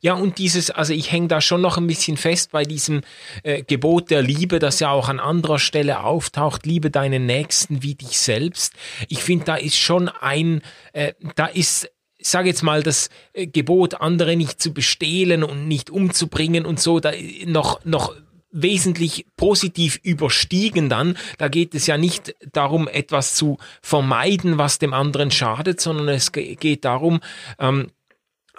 ja, 0.00 0.14
und 0.14 0.38
dieses, 0.38 0.70
also 0.70 0.92
ich 0.92 1.10
hänge 1.10 1.28
da 1.28 1.40
schon 1.40 1.60
noch 1.60 1.76
ein 1.76 1.86
bisschen 1.86 2.16
fest 2.16 2.52
bei 2.52 2.64
diesem 2.64 3.02
äh, 3.42 3.62
Gebot 3.62 4.10
der 4.10 4.22
Liebe, 4.22 4.58
das 4.58 4.80
ja 4.80 4.90
auch 4.90 5.08
an 5.08 5.20
anderer 5.20 5.58
Stelle 5.58 6.04
auftaucht, 6.04 6.66
liebe 6.66 6.90
deinen 6.90 7.26
Nächsten 7.26 7.82
wie 7.82 7.94
dich 7.94 8.18
selbst. 8.18 8.74
Ich 9.08 9.22
finde, 9.22 9.44
da 9.46 9.56
ist 9.56 9.76
schon 9.76 10.08
ein, 10.08 10.62
äh, 10.92 11.14
da 11.34 11.46
ist 11.46 11.90
ich 12.18 12.28
sage 12.28 12.48
jetzt 12.48 12.62
mal, 12.62 12.82
das 12.82 13.08
äh, 13.34 13.46
Gebot, 13.46 14.00
andere 14.00 14.36
nicht 14.36 14.60
zu 14.60 14.72
bestehlen 14.72 15.44
und 15.44 15.68
nicht 15.68 15.90
umzubringen 15.90 16.66
und 16.66 16.80
so, 16.80 16.98
da 16.98 17.12
noch, 17.44 17.84
noch 17.84 18.16
wesentlich 18.62 19.26
positiv 19.36 20.00
überstiegen 20.02 20.88
dann. 20.88 21.16
Da 21.38 21.48
geht 21.48 21.74
es 21.74 21.86
ja 21.86 21.98
nicht 21.98 22.34
darum, 22.52 22.88
etwas 22.88 23.34
zu 23.34 23.58
vermeiden, 23.82 24.58
was 24.58 24.78
dem 24.78 24.94
anderen 24.94 25.30
schadet, 25.30 25.80
sondern 25.80 26.08
es 26.08 26.32
geht 26.32 26.84
darum, 26.84 27.20
ähm, 27.58 27.90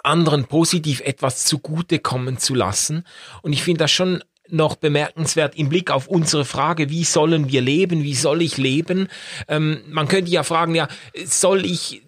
anderen 0.04 0.44
positiv 0.44 1.00
etwas 1.00 1.44
zugutekommen 1.44 2.38
zu 2.38 2.54
lassen. 2.54 3.04
Und 3.42 3.52
ich 3.52 3.62
finde 3.62 3.78
das 3.80 3.90
schon 3.90 4.22
noch 4.50 4.76
bemerkenswert 4.76 5.56
im 5.56 5.68
Blick 5.68 5.90
auf 5.90 6.08
unsere 6.08 6.44
Frage, 6.44 6.88
wie 6.88 7.04
sollen 7.04 7.50
wir 7.50 7.60
leben, 7.60 8.02
wie 8.02 8.14
soll 8.14 8.40
ich 8.40 8.56
leben? 8.56 9.08
Ähm, 9.46 9.82
man 9.88 10.08
könnte 10.08 10.30
ja 10.30 10.42
fragen, 10.42 10.74
ja, 10.74 10.88
soll 11.24 11.66
ich 11.66 12.02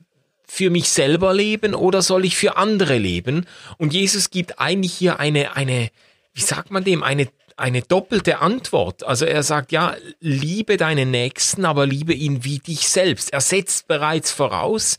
für 0.47 0.71
mich 0.71 0.89
selber 0.89 1.33
leben 1.33 1.75
oder 1.75 2.03
soll 2.03 2.25
ich 2.25 2.37
für 2.37 2.57
andere 2.57 2.99
leben? 2.99 3.47
Und 3.79 3.93
Jesus 3.93 4.31
gibt 4.31 4.59
eigentlich 4.59 4.93
hier 4.93 5.21
eine, 5.21 5.55
eine, 5.55 5.91
wie 6.33 6.41
sagt 6.41 6.71
man 6.71 6.83
dem, 6.83 7.03
eine 7.03 7.29
eine 7.61 7.83
doppelte 7.83 8.41
Antwort. 8.41 9.05
Also 9.05 9.27
er 9.27 9.43
sagt, 9.43 9.73
ja, 9.73 9.95
liebe 10.21 10.77
deinen 10.77 11.11
Nächsten, 11.11 11.65
aber 11.65 11.87
liebe 11.87 12.15
ihn 12.15 12.45
wie 12.45 12.59
dich 12.59 12.89
selbst. 12.89 13.33
Er 13.33 13.41
setzt 13.41 13.87
bereits 13.87 14.33
voraus, 14.33 14.97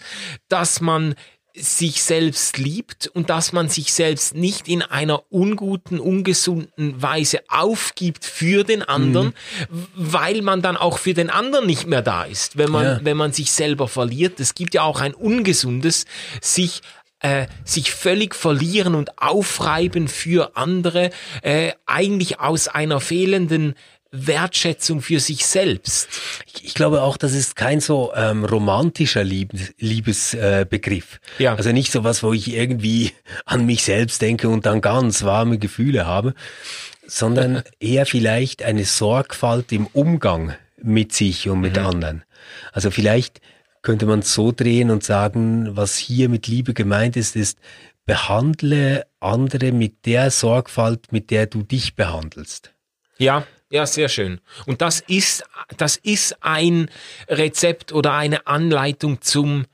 dass 0.48 0.82
man 0.82 1.16
sich 1.54 2.02
selbst 2.02 2.58
liebt 2.58 3.08
und 3.08 3.30
dass 3.30 3.52
man 3.52 3.68
sich 3.68 3.92
selbst 3.92 4.36
nicht 4.36 4.68
in 4.68 4.82
einer 4.82 5.24
unguten, 5.30 6.00
ungesunden 6.00 7.02
Weise 7.02 7.42
aufgibt 7.50 8.24
für 8.26 8.64
den 8.64 8.84
anderen, 8.84 9.28
mhm. 9.28 9.88
weil 9.96 10.42
man 10.42 10.62
dann 10.62 10.78
auch 10.78 10.98
für 10.98 11.14
den 11.14 11.30
anderen 11.30 11.66
nicht 11.66 11.88
mehr 11.88 12.02
da 12.02 12.24
ist, 12.24 12.58
wenn 12.58 12.72
man, 12.72 12.86
ja. 12.86 13.00
wenn 13.04 13.18
man 13.18 13.34
sich 13.34 13.52
selber 13.52 13.88
verliert. 13.88 14.40
Es 14.40 14.56
gibt 14.56 14.74
ja 14.74 14.84
auch 14.84 15.02
ein 15.02 15.14
ungesundes, 15.14 16.06
sich 16.40 16.82
äh, 17.22 17.48
sich 17.64 17.92
völlig 17.92 18.36
verlieren 18.36 18.96
und 18.96 19.22
aufreiben 19.22 20.08
für 20.08 20.56
andere, 20.56 21.12
äh, 21.42 21.74
eigentlich 21.86 22.40
aus 22.40 22.68
einer 22.68 23.00
fehlenden 23.00 23.76
Wertschätzung 24.12 25.02
für 25.02 25.22
sich 25.22 25.46
selbst. 25.46 26.10
Ich, 26.62 26.74
glaube 26.74 27.02
auch, 27.02 27.16
das 27.16 27.34
ist 27.34 27.56
kein 27.56 27.80
so 27.80 28.12
ähm, 28.14 28.44
romantischer 28.44 29.24
Liebes, 29.24 29.74
Liebesbegriff. 29.80 31.20
Äh, 31.40 31.44
ja. 31.44 31.56
Also 31.56 31.72
nicht 31.72 31.92
so 31.94 32.04
was, 32.04 32.22
wo 32.22 32.34
ich 32.34 32.54
irgendwie 32.54 33.14
an 33.46 33.66
mich 33.66 33.84
selbst 33.84 34.22
denke 34.22 34.50
und 34.50 34.66
dann 34.66 34.82
ganz 34.82 35.24
warme 35.24 35.58
Gefühle 35.58 36.06
habe, 36.06 36.34
sondern 37.08 37.64
eher 37.80 38.06
vielleicht 38.06 38.64
eine 38.64 38.84
Sorgfalt 38.84 39.72
im 39.72 39.88
Umgang 39.88 40.56
mit 40.82 41.14
sich 41.14 41.48
und 41.48 41.62
mit 41.62 41.78
mhm. 41.78 41.86
anderen. 41.86 42.24
Also 42.74 42.92
vielleicht 42.92 43.40
könnte 43.82 44.06
man 44.06 44.22
so 44.22 44.52
drehen 44.52 44.92
und 44.92 45.04
sagen, 45.04 45.76
was 45.76 45.98
hier 45.98 46.30
mit 46.30 46.48
Liebe 46.48 46.74
gemeint 46.74 47.16
ist, 47.16 47.36
ist, 47.36 47.60
behandle 48.06 49.06
andere 49.20 49.72
mit 49.72 50.06
der 50.06 50.32
Sorgfalt, 50.32 51.12
mit 51.12 51.32
der 51.32 51.48
du 51.48 51.64
dich 51.64 51.96
behandelst. 51.96 52.74
Ja, 53.18 53.46
ja, 53.70 53.86
sehr 53.86 54.10
schön. 54.10 54.42
Und 54.66 54.82
das 54.82 55.00
ist, 55.00 55.44
das 55.78 55.96
ist 55.96 56.36
ein 56.42 56.90
Rezept 57.30 57.94
oder 57.94 58.14
eine 58.14 58.48
Anleitung 58.48 59.22
zum 59.22 59.66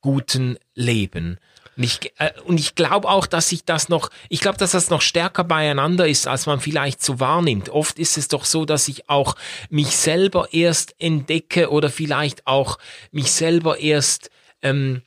guten 0.00 0.58
Leben. 0.74 1.38
Und 1.76 1.84
ich, 1.84 2.12
äh, 2.18 2.30
ich 2.48 2.74
glaube 2.74 3.08
auch, 3.08 3.26
dass 3.26 3.50
sich 3.50 3.64
das 3.64 3.88
noch, 3.88 4.10
ich 4.28 4.40
glaube, 4.40 4.58
dass 4.58 4.70
das 4.70 4.90
noch 4.90 5.02
stärker 5.02 5.44
beieinander 5.44 6.08
ist, 6.08 6.26
als 6.26 6.46
man 6.46 6.60
vielleicht 6.60 7.02
so 7.02 7.20
wahrnimmt. 7.20 7.68
Oft 7.68 7.98
ist 7.98 8.16
es 8.16 8.28
doch 8.28 8.44
so, 8.44 8.64
dass 8.64 8.88
ich 8.88 9.08
auch 9.10 9.36
mich 9.68 9.96
selber 9.96 10.48
erst 10.52 10.94
entdecke 10.98 11.70
oder 11.70 11.90
vielleicht 11.90 12.46
auch 12.46 12.78
mich 13.10 13.30
selber 13.30 13.78
erst, 13.78 14.30
ähm, 14.62 15.02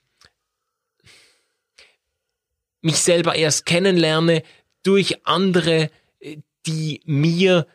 mich 2.81 2.97
selber 2.97 3.35
erst 3.35 3.65
kennenlerne 3.65 4.43
durch 4.83 5.25
andere, 5.25 5.89
äh, 6.19 6.37
die 6.65 7.01
mir 7.05 7.65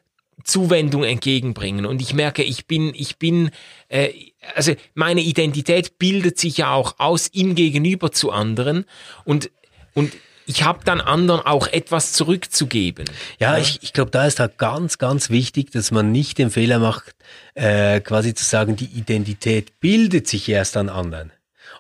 Zuwendung 0.44 1.04
entgegenbringen. 1.04 1.86
Und 1.86 2.00
ich 2.00 2.14
merke, 2.14 2.42
ich 2.42 2.66
bin, 2.66 2.92
ich 2.94 3.18
bin, 3.18 3.50
äh, 3.88 4.10
also 4.54 4.74
meine 4.94 5.22
Identität 5.22 5.98
bildet 5.98 6.38
sich 6.38 6.58
ja 6.58 6.72
auch 6.72 6.96
aus 6.98 7.28
im 7.28 7.54
Gegenüber 7.54 8.12
zu 8.12 8.30
anderen 8.30 8.84
und 9.24 9.50
und 9.94 10.12
ich 10.46 10.62
habe 10.62 10.80
dann 10.84 11.00
anderen 11.00 11.40
auch 11.40 11.66
etwas 11.68 12.12
zurückzugeben. 12.12 13.06
Ja, 13.38 13.54
ja. 13.54 13.58
ich, 13.62 13.82
ich 13.82 13.92
glaube, 13.92 14.10
da 14.10 14.26
ist 14.26 14.40
halt 14.40 14.58
ganz, 14.58 14.98
ganz 14.98 15.30
wichtig, 15.30 15.70
dass 15.70 15.90
man 15.90 16.12
nicht 16.12 16.38
den 16.38 16.50
Fehler 16.50 16.78
macht, 16.78 17.14
äh, 17.54 18.00
quasi 18.00 18.34
zu 18.34 18.44
sagen, 18.44 18.76
die 18.76 18.86
Identität 18.86 19.80
bildet 19.80 20.28
sich 20.28 20.48
erst 20.48 20.76
an 20.76 20.88
anderen. 20.88 21.32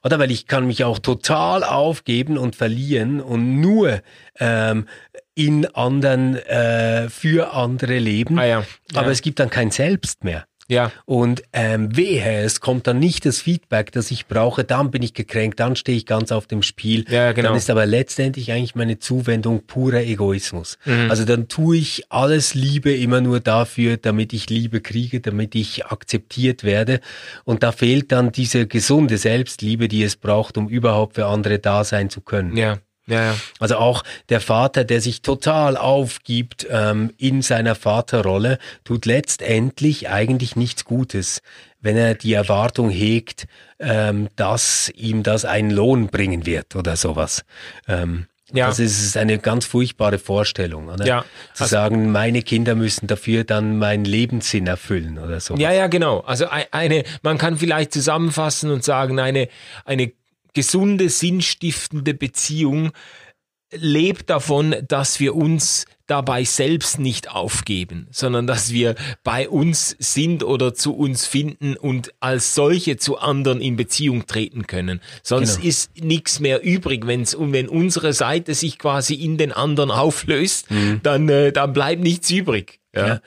Oder 0.04 0.18
weil 0.18 0.30
ich 0.30 0.46
kann 0.46 0.66
mich 0.66 0.84
auch 0.84 0.98
total 0.98 1.64
aufgeben 1.64 2.36
und 2.36 2.54
verlieren 2.54 3.20
und 3.20 3.60
nur 3.60 4.02
ähm, 4.38 4.86
in 5.34 5.66
anderen, 5.74 6.36
äh, 6.36 7.08
für 7.08 7.54
andere 7.54 7.98
leben. 7.98 8.38
Ah, 8.38 8.44
ja. 8.44 8.64
Ja. 8.92 9.00
Aber 9.00 9.10
es 9.10 9.22
gibt 9.22 9.40
dann 9.40 9.50
kein 9.50 9.70
Selbst 9.70 10.22
mehr. 10.22 10.46
Ja. 10.68 10.92
Und 11.04 11.42
ähm, 11.52 11.96
wehe, 11.96 12.42
es 12.42 12.60
kommt 12.60 12.86
dann 12.86 12.98
nicht 12.98 13.26
das 13.26 13.40
Feedback, 13.40 13.92
das 13.92 14.10
ich 14.10 14.26
brauche, 14.26 14.64
dann 14.64 14.90
bin 14.90 15.02
ich 15.02 15.14
gekränkt, 15.14 15.60
dann 15.60 15.76
stehe 15.76 15.96
ich 15.96 16.06
ganz 16.06 16.32
auf 16.32 16.46
dem 16.46 16.62
Spiel. 16.62 17.04
Ja, 17.08 17.32
genau. 17.32 17.50
Dann 17.50 17.58
ist 17.58 17.70
aber 17.70 17.86
letztendlich 17.86 18.50
eigentlich 18.52 18.74
meine 18.74 18.98
Zuwendung 18.98 19.66
purer 19.66 20.02
Egoismus. 20.02 20.78
Mhm. 20.84 21.10
Also 21.10 21.24
dann 21.24 21.48
tue 21.48 21.76
ich 21.76 22.04
alles 22.10 22.54
Liebe 22.54 22.94
immer 22.94 23.20
nur 23.20 23.40
dafür, 23.40 23.96
damit 23.96 24.32
ich 24.32 24.48
Liebe 24.48 24.80
kriege, 24.80 25.20
damit 25.20 25.54
ich 25.54 25.86
akzeptiert 25.86 26.64
werde. 26.64 27.00
Und 27.44 27.62
da 27.62 27.72
fehlt 27.72 28.12
dann 28.12 28.32
diese 28.32 28.66
gesunde 28.66 29.18
Selbstliebe, 29.18 29.88
die 29.88 30.02
es 30.02 30.16
braucht, 30.16 30.56
um 30.56 30.68
überhaupt 30.68 31.16
für 31.16 31.26
andere 31.26 31.58
da 31.58 31.84
sein 31.84 32.10
zu 32.10 32.20
können. 32.20 32.56
Ja. 32.56 32.78
Ja, 33.06 33.22
ja. 33.32 33.36
Also 33.58 33.76
auch 33.76 34.02
der 34.28 34.40
Vater, 34.40 34.84
der 34.84 35.00
sich 35.00 35.22
total 35.22 35.76
aufgibt 35.76 36.66
ähm, 36.70 37.12
in 37.18 37.42
seiner 37.42 37.74
Vaterrolle, 37.74 38.58
tut 38.84 39.04
letztendlich 39.06 40.08
eigentlich 40.08 40.56
nichts 40.56 40.84
Gutes, 40.84 41.42
wenn 41.80 41.96
er 41.96 42.14
die 42.14 42.32
Erwartung 42.32 42.88
hegt, 42.88 43.46
ähm, 43.78 44.28
dass 44.36 44.90
ihm 44.94 45.22
das 45.22 45.44
einen 45.44 45.70
Lohn 45.70 46.08
bringen 46.08 46.46
wird 46.46 46.76
oder 46.76 46.96
sowas. 46.96 47.44
Ähm, 47.86 48.26
ja. 48.52 48.68
Das 48.68 48.78
ist 48.78 49.16
eine 49.16 49.38
ganz 49.38 49.64
furchtbare 49.64 50.18
Vorstellung, 50.18 50.88
oder? 50.88 51.04
Ja. 51.06 51.24
Zu 51.54 51.64
also, 51.64 51.72
sagen, 51.72 52.12
meine 52.12 52.42
Kinder 52.42 52.74
müssen 52.74 53.06
dafür 53.06 53.42
dann 53.42 53.78
meinen 53.78 54.04
Lebenssinn 54.04 54.66
erfüllen 54.66 55.18
oder 55.18 55.40
so. 55.40 55.56
Ja, 55.56 55.72
ja, 55.72 55.88
genau. 55.88 56.20
Also 56.20 56.46
eine, 56.48 57.04
man 57.22 57.36
kann 57.36 57.58
vielleicht 57.58 57.92
zusammenfassen 57.92 58.70
und 58.70 58.84
sagen, 58.84 59.18
eine, 59.18 59.48
eine 59.84 60.12
gesunde, 60.54 61.08
sinnstiftende 61.08 62.14
Beziehung 62.14 62.92
lebt 63.76 64.30
davon, 64.30 64.74
dass 64.86 65.20
wir 65.20 65.34
uns 65.34 65.86
dabei 66.06 66.44
selbst 66.44 66.98
nicht 66.98 67.30
aufgeben, 67.30 68.06
sondern 68.10 68.46
dass 68.46 68.72
wir 68.72 68.94
bei 69.22 69.48
uns 69.48 69.96
sind 69.98 70.44
oder 70.44 70.74
zu 70.74 70.94
uns 70.94 71.26
finden 71.26 71.76
und 71.76 72.12
als 72.20 72.54
solche 72.54 72.98
zu 72.98 73.18
anderen 73.18 73.60
in 73.60 73.76
Beziehung 73.76 74.26
treten 74.26 74.66
können. 74.66 75.00
Sonst 75.22 75.56
genau. 75.56 75.68
ist 75.68 75.90
nichts 75.96 76.40
mehr 76.40 76.62
übrig, 76.62 77.06
wenn's, 77.06 77.34
und 77.34 77.52
wenn 77.52 77.68
unsere 77.68 78.12
Seite 78.12 78.54
sich 78.54 78.78
quasi 78.78 79.14
in 79.14 79.38
den 79.38 79.52
anderen 79.52 79.90
auflöst, 79.90 80.70
mhm. 80.70 81.00
dann, 81.02 81.28
äh, 81.28 81.52
dann 81.52 81.72
bleibt 81.72 82.02
nichts 82.02 82.30
übrig. 82.30 82.80
Ja. 82.94 83.06
ja. 83.06 83.20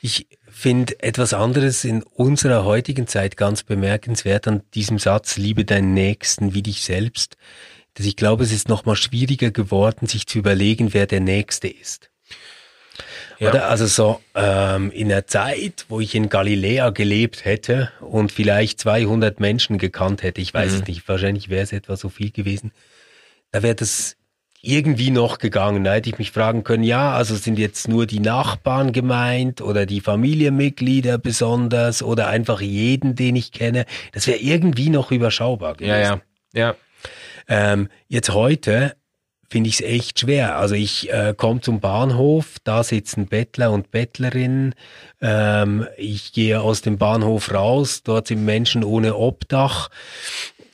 Ich 0.00 0.26
finde 0.64 0.98
etwas 1.02 1.34
anderes 1.34 1.84
in 1.84 2.02
unserer 2.02 2.64
heutigen 2.64 3.06
Zeit 3.06 3.36
ganz 3.36 3.64
bemerkenswert 3.64 4.48
an 4.48 4.62
diesem 4.72 4.98
Satz, 4.98 5.36
liebe 5.36 5.66
deinen 5.66 5.92
Nächsten 5.92 6.54
wie 6.54 6.62
dich 6.62 6.80
selbst, 6.80 7.36
dass 7.92 8.06
ich 8.06 8.16
glaube, 8.16 8.44
es 8.44 8.50
ist 8.50 8.70
nochmal 8.70 8.96
schwieriger 8.96 9.50
geworden, 9.50 10.06
sich 10.06 10.26
zu 10.26 10.38
überlegen, 10.38 10.94
wer 10.94 11.06
der 11.06 11.20
Nächste 11.20 11.68
ist. 11.68 12.08
Ja. 13.38 13.50
Oder 13.50 13.68
also 13.68 13.84
so 13.84 14.22
ähm, 14.34 14.90
in 14.90 15.10
der 15.10 15.26
Zeit, 15.26 15.84
wo 15.90 16.00
ich 16.00 16.14
in 16.14 16.30
Galiläa 16.30 16.88
gelebt 16.88 17.44
hätte 17.44 17.92
und 18.00 18.32
vielleicht 18.32 18.80
200 18.80 19.40
Menschen 19.40 19.76
gekannt 19.76 20.22
hätte, 20.22 20.40
ich 20.40 20.54
weiß 20.54 20.72
mhm. 20.72 20.78
es 20.78 20.86
nicht, 20.86 21.06
wahrscheinlich 21.06 21.50
wäre 21.50 21.64
es 21.64 21.74
etwa 21.74 21.98
so 21.98 22.08
viel 22.08 22.30
gewesen, 22.30 22.72
da 23.50 23.62
wäre 23.62 23.74
das 23.74 24.16
irgendwie 24.66 25.10
noch 25.10 25.38
gegangen. 25.38 25.84
Da 25.84 25.94
hätte 25.94 26.08
ich 26.08 26.18
mich 26.18 26.30
fragen 26.30 26.64
können, 26.64 26.84
ja, 26.84 27.12
also 27.12 27.34
sind 27.36 27.58
jetzt 27.58 27.88
nur 27.88 28.06
die 28.06 28.20
Nachbarn 28.20 28.92
gemeint 28.92 29.60
oder 29.60 29.86
die 29.86 30.00
Familienmitglieder 30.00 31.18
besonders 31.18 32.02
oder 32.02 32.28
einfach 32.28 32.60
jeden, 32.60 33.14
den 33.14 33.36
ich 33.36 33.52
kenne. 33.52 33.84
Das 34.12 34.26
wäre 34.26 34.38
irgendwie 34.38 34.90
noch 34.90 35.10
überschaubar 35.10 35.74
gewesen. 35.74 35.90
Ja, 35.90 36.20
ja, 36.54 36.68
ja. 36.68 36.74
Ähm, 37.46 37.88
jetzt 38.08 38.32
heute 38.32 38.96
finde 39.54 39.68
ich 39.68 39.76
es 39.76 39.86
echt 39.86 40.18
schwer. 40.18 40.56
Also 40.56 40.74
ich 40.74 41.12
äh, 41.12 41.32
komme 41.36 41.60
zum 41.60 41.78
Bahnhof, 41.78 42.56
da 42.64 42.82
sitzen 42.82 43.26
Bettler 43.26 43.70
und 43.70 43.92
Bettlerinnen. 43.92 44.74
Ähm, 45.20 45.86
ich 45.96 46.32
gehe 46.32 46.60
aus 46.60 46.82
dem 46.82 46.98
Bahnhof 46.98 47.52
raus, 47.52 48.02
dort 48.02 48.26
sind 48.26 48.44
Menschen 48.44 48.82
ohne 48.82 49.14
Obdach. 49.14 49.90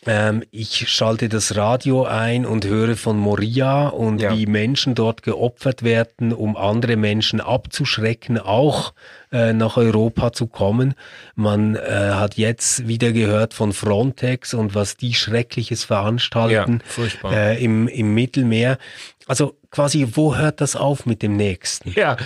Ähm, 0.07 0.43
ich 0.51 0.89
schalte 0.89 1.29
das 1.29 1.57
Radio 1.57 2.05
ein 2.05 2.47
und 2.47 2.65
höre 2.67 2.97
von 2.97 3.19
Moria 3.19 3.89
und 3.89 4.21
ja. 4.21 4.35
wie 4.35 4.47
Menschen 4.47 4.95
dort 4.95 5.23
geopfert 5.23 5.83
werden, 5.83 6.33
um 6.33 6.57
andere 6.57 6.97
Menschen 6.97 7.41
abzuschrecken, 7.41 8.39
auch 8.39 8.95
äh, 9.31 9.53
nach 9.53 9.77
Europa 9.77 10.33
zu 10.33 10.47
kommen. 10.47 10.95
Man 11.35 11.77
äh, 11.77 11.81
hat 12.15 12.37
jetzt 12.39 12.89
wieder 12.89 13.13
gehört 13.13 13.53
von 13.53 13.75
Frontex 13.75 14.55
und 14.55 14.75
was 14.75 14.97
die 14.97 15.13
Schreckliches 15.13 15.85
veranstalten 15.85 16.83
ja, 17.23 17.31
äh, 17.31 17.63
im, 17.63 17.87
im 17.87 18.15
Mittelmeer. 18.15 18.79
Also 19.27 19.59
quasi, 19.71 20.09
wo 20.13 20.35
hört 20.35 20.63
das 20.63 20.77
auf 20.77 21.05
mit 21.05 21.23
dem 21.23 21.37
Nächsten? 21.37 21.93
Ja. 21.93 22.17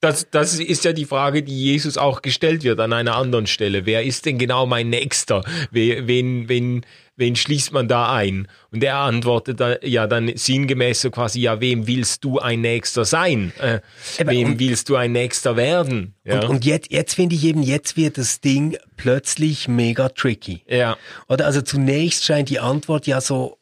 Das, 0.00 0.30
das 0.30 0.60
ist 0.60 0.84
ja 0.84 0.92
die 0.92 1.06
Frage, 1.06 1.42
die 1.42 1.60
Jesus 1.60 1.98
auch 1.98 2.22
gestellt 2.22 2.62
wird 2.62 2.78
an 2.78 2.92
einer 2.92 3.16
anderen 3.16 3.48
Stelle. 3.48 3.84
Wer 3.84 4.04
ist 4.04 4.26
denn 4.26 4.38
genau 4.38 4.64
mein 4.64 4.90
Nächster? 4.90 5.42
Wen, 5.72 6.48
wen, 6.48 6.86
wen, 7.18 7.36
schließt 7.36 7.72
man 7.72 7.88
da 7.88 8.12
ein? 8.12 8.48
Und 8.70 8.82
er 8.82 8.96
antwortet 8.96 9.60
da, 9.60 9.76
ja 9.82 10.06
dann 10.06 10.32
sinngemäß 10.34 11.02
so 11.02 11.10
quasi, 11.10 11.40
ja, 11.40 11.60
wem 11.60 11.86
willst 11.86 12.24
du 12.24 12.38
ein 12.38 12.60
Nächster 12.60 13.04
sein? 13.04 13.52
Äh, 13.58 13.80
wem 14.24 14.52
und, 14.52 14.58
willst 14.58 14.88
du 14.88 14.96
ein 14.96 15.12
Nächster 15.12 15.56
werden? 15.56 16.14
Ja. 16.24 16.36
Und, 16.36 16.44
und 16.48 16.64
jetzt, 16.64 16.90
jetzt 16.90 17.14
finde 17.14 17.34
ich 17.34 17.44
eben, 17.44 17.62
jetzt 17.62 17.96
wird 17.96 18.18
das 18.18 18.40
Ding 18.40 18.76
plötzlich 18.96 19.68
mega 19.68 20.08
tricky. 20.08 20.62
Ja. 20.68 20.96
Oder 21.28 21.46
also 21.46 21.60
zunächst 21.60 22.24
scheint 22.24 22.48
die 22.48 22.60
Antwort 22.60 23.06
ja 23.06 23.20
so 23.20 23.57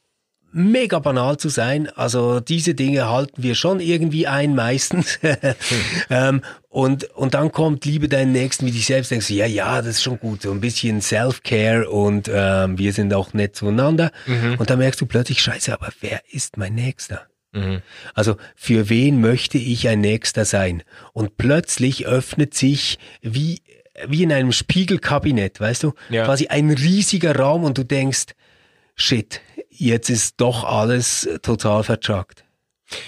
mega 0.56 0.98
banal 0.98 1.36
zu 1.36 1.50
sein. 1.50 1.88
Also 1.96 2.40
diese 2.40 2.74
Dinge 2.74 3.08
halten 3.08 3.42
wir 3.42 3.54
schon 3.54 3.78
irgendwie 3.78 4.26
ein 4.26 4.54
meistens. 4.54 5.18
ähm, 6.10 6.40
und, 6.70 7.04
und 7.14 7.34
dann 7.34 7.52
kommt 7.52 7.84
Liebe 7.84 8.08
deinen 8.08 8.32
Nächsten 8.32 8.66
wie 8.66 8.70
dich 8.70 8.86
selbst, 8.86 9.10
denkst 9.10 9.28
du, 9.28 9.34
ja, 9.34 9.46
ja, 9.46 9.82
das 9.82 9.96
ist 9.96 10.02
schon 10.02 10.18
gut, 10.18 10.42
so 10.42 10.50
ein 10.50 10.60
bisschen 10.60 11.02
Self-Care 11.02 11.88
und 11.88 12.30
ähm, 12.32 12.78
wir 12.78 12.92
sind 12.94 13.12
auch 13.12 13.34
nett 13.34 13.54
zueinander. 13.54 14.10
Mhm. 14.26 14.56
Und 14.58 14.70
dann 14.70 14.78
merkst 14.78 15.00
du 15.00 15.06
plötzlich, 15.06 15.42
scheiße, 15.42 15.72
aber 15.72 15.90
wer 16.00 16.22
ist 16.30 16.56
mein 16.56 16.74
Nächster? 16.74 17.26
Mhm. 17.52 17.82
Also 18.14 18.36
für 18.54 18.88
wen 18.88 19.20
möchte 19.20 19.58
ich 19.58 19.88
ein 19.88 20.00
Nächster 20.00 20.46
sein? 20.46 20.82
Und 21.12 21.36
plötzlich 21.36 22.06
öffnet 22.06 22.54
sich 22.54 22.98
wie, 23.20 23.60
wie 24.06 24.22
in 24.22 24.32
einem 24.32 24.52
Spiegelkabinett, 24.52 25.60
weißt 25.60 25.82
du, 25.82 25.92
ja. 26.08 26.24
quasi 26.24 26.46
ein 26.46 26.70
riesiger 26.70 27.36
Raum 27.36 27.64
und 27.64 27.76
du 27.76 27.84
denkst, 27.84 28.34
shit, 28.94 29.40
jetzt 29.78 30.10
ist 30.10 30.40
doch 30.40 30.64
alles 30.64 31.28
total 31.42 31.84
vertrackt. 31.84 32.45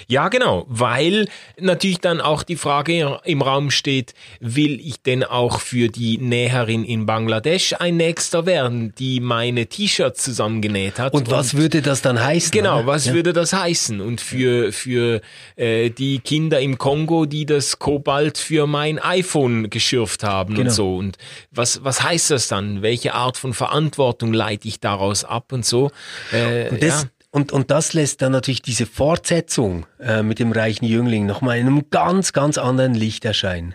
Ja, 0.09 0.29
genau, 0.29 0.65
weil 0.69 1.29
natürlich 1.59 2.01
dann 2.01 2.21
auch 2.21 2.43
die 2.43 2.57
Frage 2.57 3.21
im 3.25 3.43
Raum 3.43 3.71
steht, 3.71 4.15
will 4.41 4.81
ich 4.81 5.03
denn 5.03 5.23
auch 5.23 5.61
für 5.61 5.89
die 5.89 6.19
Näherin 6.19 6.85
in 6.85 7.07
Bangladesch 7.07 7.75
ein 7.79 7.97
Nächster 7.97 8.45
werden, 8.47 8.93
die 8.99 9.21
meine 9.21 9.67
T-Shirts 9.67 10.25
zusammengenäht 10.25 10.99
hat? 10.99 11.15
Und 11.15 11.31
was 11.31 11.55
und, 11.55 11.61
würde 11.61 11.83
das 11.83 12.03
dann 12.03 12.23
heißen? 12.23 12.51
Genau, 12.51 12.87
was 12.87 13.07
ja. 13.07 13.15
würde 13.15 13.33
das 13.33 13.53
heißen? 13.53 14.01
Und 14.01 14.21
für, 14.21 14.73
für 14.73 15.21
äh, 15.57 15.91
die 15.91 16.19
Kinder 16.21 16.61
im 16.61 16.79
Kongo, 16.79 17.27
die 17.27 17.47
das 17.47 17.79
Kobalt 17.79 18.39
für 18.39 18.67
mein 18.67 18.99
iPhone 18.99 19.71
geschürft 19.71 20.25
haben 20.25 20.55
genau. 20.55 20.69
und 20.69 20.75
so. 20.75 20.97
Und 20.97 21.19
was, 21.53 21.85
was 21.85 22.03
heißt 22.03 22.33
das 22.33 22.49
dann? 22.49 22.83
Welche 22.83 23.15
Art 23.15 23.37
von 23.37 23.55
Verantwortung 23.55 24.33
leite 24.33 24.67
ich 24.67 24.81
daraus 24.81 25.25
ab 25.25 25.53
und 25.53 25.65
so? 25.65 25.93
Äh, 26.33 26.71
und 26.71 26.83
das, 26.83 27.03
ja 27.03 27.09
und, 27.31 27.53
und 27.53 27.71
das 27.71 27.93
lässt 27.93 28.23
dann 28.23 28.33
natürlich 28.33 28.63
diese 28.63 28.87
Fortsetzung 28.87 29.87
äh, 30.01 30.23
mit 30.23 30.39
dem 30.39 30.53
reichen 30.53 30.87
Jüngling 30.87 31.27
nochmal 31.27 31.59
in 31.59 31.67
einem 31.67 31.91
ganz, 31.91 32.33
ganz 32.33 32.57
anderen 32.59 32.95
Licht 32.95 33.25
erscheinen. 33.25 33.75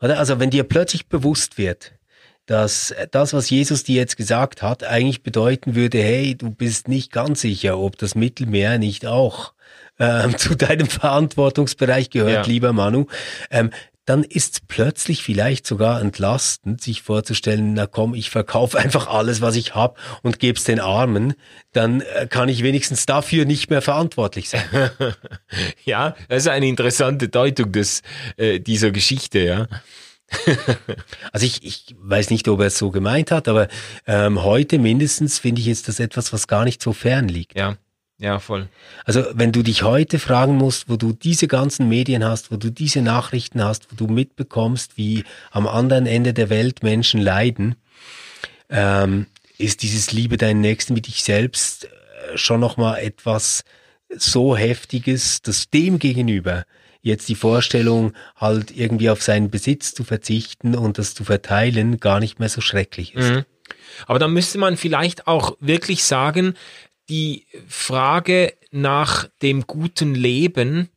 Oder? 0.00 0.18
Also 0.18 0.40
wenn 0.40 0.50
dir 0.50 0.64
plötzlich 0.64 1.08
bewusst 1.08 1.58
wird, 1.58 1.92
dass 2.46 2.94
das, 3.10 3.32
was 3.32 3.48
Jesus 3.48 3.84
dir 3.84 3.96
jetzt 3.96 4.16
gesagt 4.16 4.62
hat, 4.62 4.84
eigentlich 4.84 5.22
bedeuten 5.22 5.74
würde, 5.74 5.98
hey, 5.98 6.34
du 6.34 6.50
bist 6.50 6.88
nicht 6.88 7.10
ganz 7.10 7.40
sicher, 7.40 7.78
ob 7.78 7.96
das 7.96 8.14
Mittelmeer 8.14 8.78
nicht 8.78 9.06
auch 9.06 9.54
ähm, 9.98 10.36
zu 10.38 10.54
deinem 10.54 10.86
Verantwortungsbereich 10.86 12.10
gehört, 12.10 12.46
ja. 12.46 12.52
lieber 12.52 12.72
Manu. 12.72 13.06
Ähm, 13.50 13.70
dann 14.04 14.22
ist 14.22 14.54
es 14.54 14.60
plötzlich 14.60 15.22
vielleicht 15.22 15.66
sogar 15.66 16.00
entlastend, 16.00 16.80
sich 16.80 17.02
vorzustellen, 17.02 17.74
na 17.74 17.86
komm, 17.86 18.14
ich 18.14 18.30
verkaufe 18.30 18.78
einfach 18.84 19.06
alles, 19.06 19.40
was 19.40 19.56
ich 19.56 19.74
habe 19.74 19.94
und 20.22 20.38
gebe 20.38 20.58
es 20.58 20.64
den 20.64 20.80
Armen, 20.80 21.34
dann 21.72 22.00
äh, 22.00 22.26
kann 22.28 22.48
ich 22.48 22.62
wenigstens 22.62 23.06
dafür 23.06 23.44
nicht 23.44 23.70
mehr 23.70 23.82
verantwortlich 23.82 24.48
sein. 24.48 24.64
ja, 25.84 26.14
das 26.28 26.44
ist 26.44 26.48
eine 26.48 26.66
interessante 26.66 27.28
Deutung 27.28 27.72
des, 27.72 28.02
äh, 28.36 28.60
dieser 28.60 28.90
Geschichte, 28.90 29.40
ja. 29.40 29.66
also 31.32 31.46
ich, 31.46 31.64
ich 31.64 31.94
weiß 31.98 32.30
nicht, 32.30 32.48
ob 32.48 32.60
er 32.60 32.66
es 32.66 32.78
so 32.78 32.90
gemeint 32.90 33.30
hat, 33.30 33.46
aber 33.46 33.68
ähm, 34.06 34.42
heute 34.42 34.78
mindestens 34.78 35.38
finde 35.38 35.60
ich 35.60 35.66
jetzt 35.66 35.86
das 35.88 36.00
etwas, 36.00 36.32
was 36.32 36.48
gar 36.48 36.64
nicht 36.64 36.82
so 36.82 36.92
fern 36.92 37.28
liegt. 37.28 37.56
Ja. 37.56 37.76
Ja, 38.18 38.38
voll. 38.38 38.68
Also 39.04 39.24
wenn 39.34 39.50
du 39.50 39.62
dich 39.62 39.82
heute 39.82 40.18
fragen 40.18 40.56
musst, 40.56 40.88
wo 40.88 40.96
du 40.96 41.12
diese 41.12 41.48
ganzen 41.48 41.88
Medien 41.88 42.24
hast, 42.24 42.52
wo 42.52 42.56
du 42.56 42.70
diese 42.70 43.02
Nachrichten 43.02 43.62
hast, 43.62 43.90
wo 43.90 43.96
du 43.96 44.12
mitbekommst, 44.12 44.96
wie 44.96 45.24
am 45.50 45.66
anderen 45.66 46.06
Ende 46.06 46.32
der 46.32 46.48
Welt 46.48 46.82
Menschen 46.82 47.20
leiden, 47.20 47.74
ähm, 48.70 49.26
ist 49.58 49.82
dieses 49.82 50.12
Liebe 50.12 50.36
deinen 50.36 50.60
Nächsten 50.60 50.94
wie 50.96 51.00
dich 51.00 51.24
selbst 51.24 51.86
äh, 51.86 51.88
schon 52.36 52.60
nochmal 52.60 53.00
etwas 53.00 53.64
so 54.16 54.56
Heftiges, 54.56 55.42
dass 55.42 55.70
dem 55.70 55.98
gegenüber 55.98 56.64
jetzt 57.04 57.28
die 57.28 57.34
Vorstellung, 57.34 58.14
halt 58.34 58.74
irgendwie 58.74 59.10
auf 59.10 59.22
seinen 59.22 59.50
Besitz 59.50 59.92
zu 59.92 60.04
verzichten 60.04 60.74
und 60.74 60.96
das 60.98 61.14
zu 61.14 61.22
verteilen, 61.22 62.00
gar 62.00 62.18
nicht 62.18 62.40
mehr 62.40 62.48
so 62.48 62.62
schrecklich 62.62 63.14
ist. 63.14 63.30
Mhm. 63.30 63.44
Aber 64.06 64.18
da 64.18 64.26
müsste 64.26 64.58
man 64.58 64.78
vielleicht 64.78 65.26
auch 65.26 65.56
wirklich 65.60 66.02
sagen, 66.04 66.54
die 67.08 67.46
Frage 67.68 68.54
nach 68.70 69.28
dem 69.42 69.66
guten 69.66 70.14
Leben, 70.14 70.88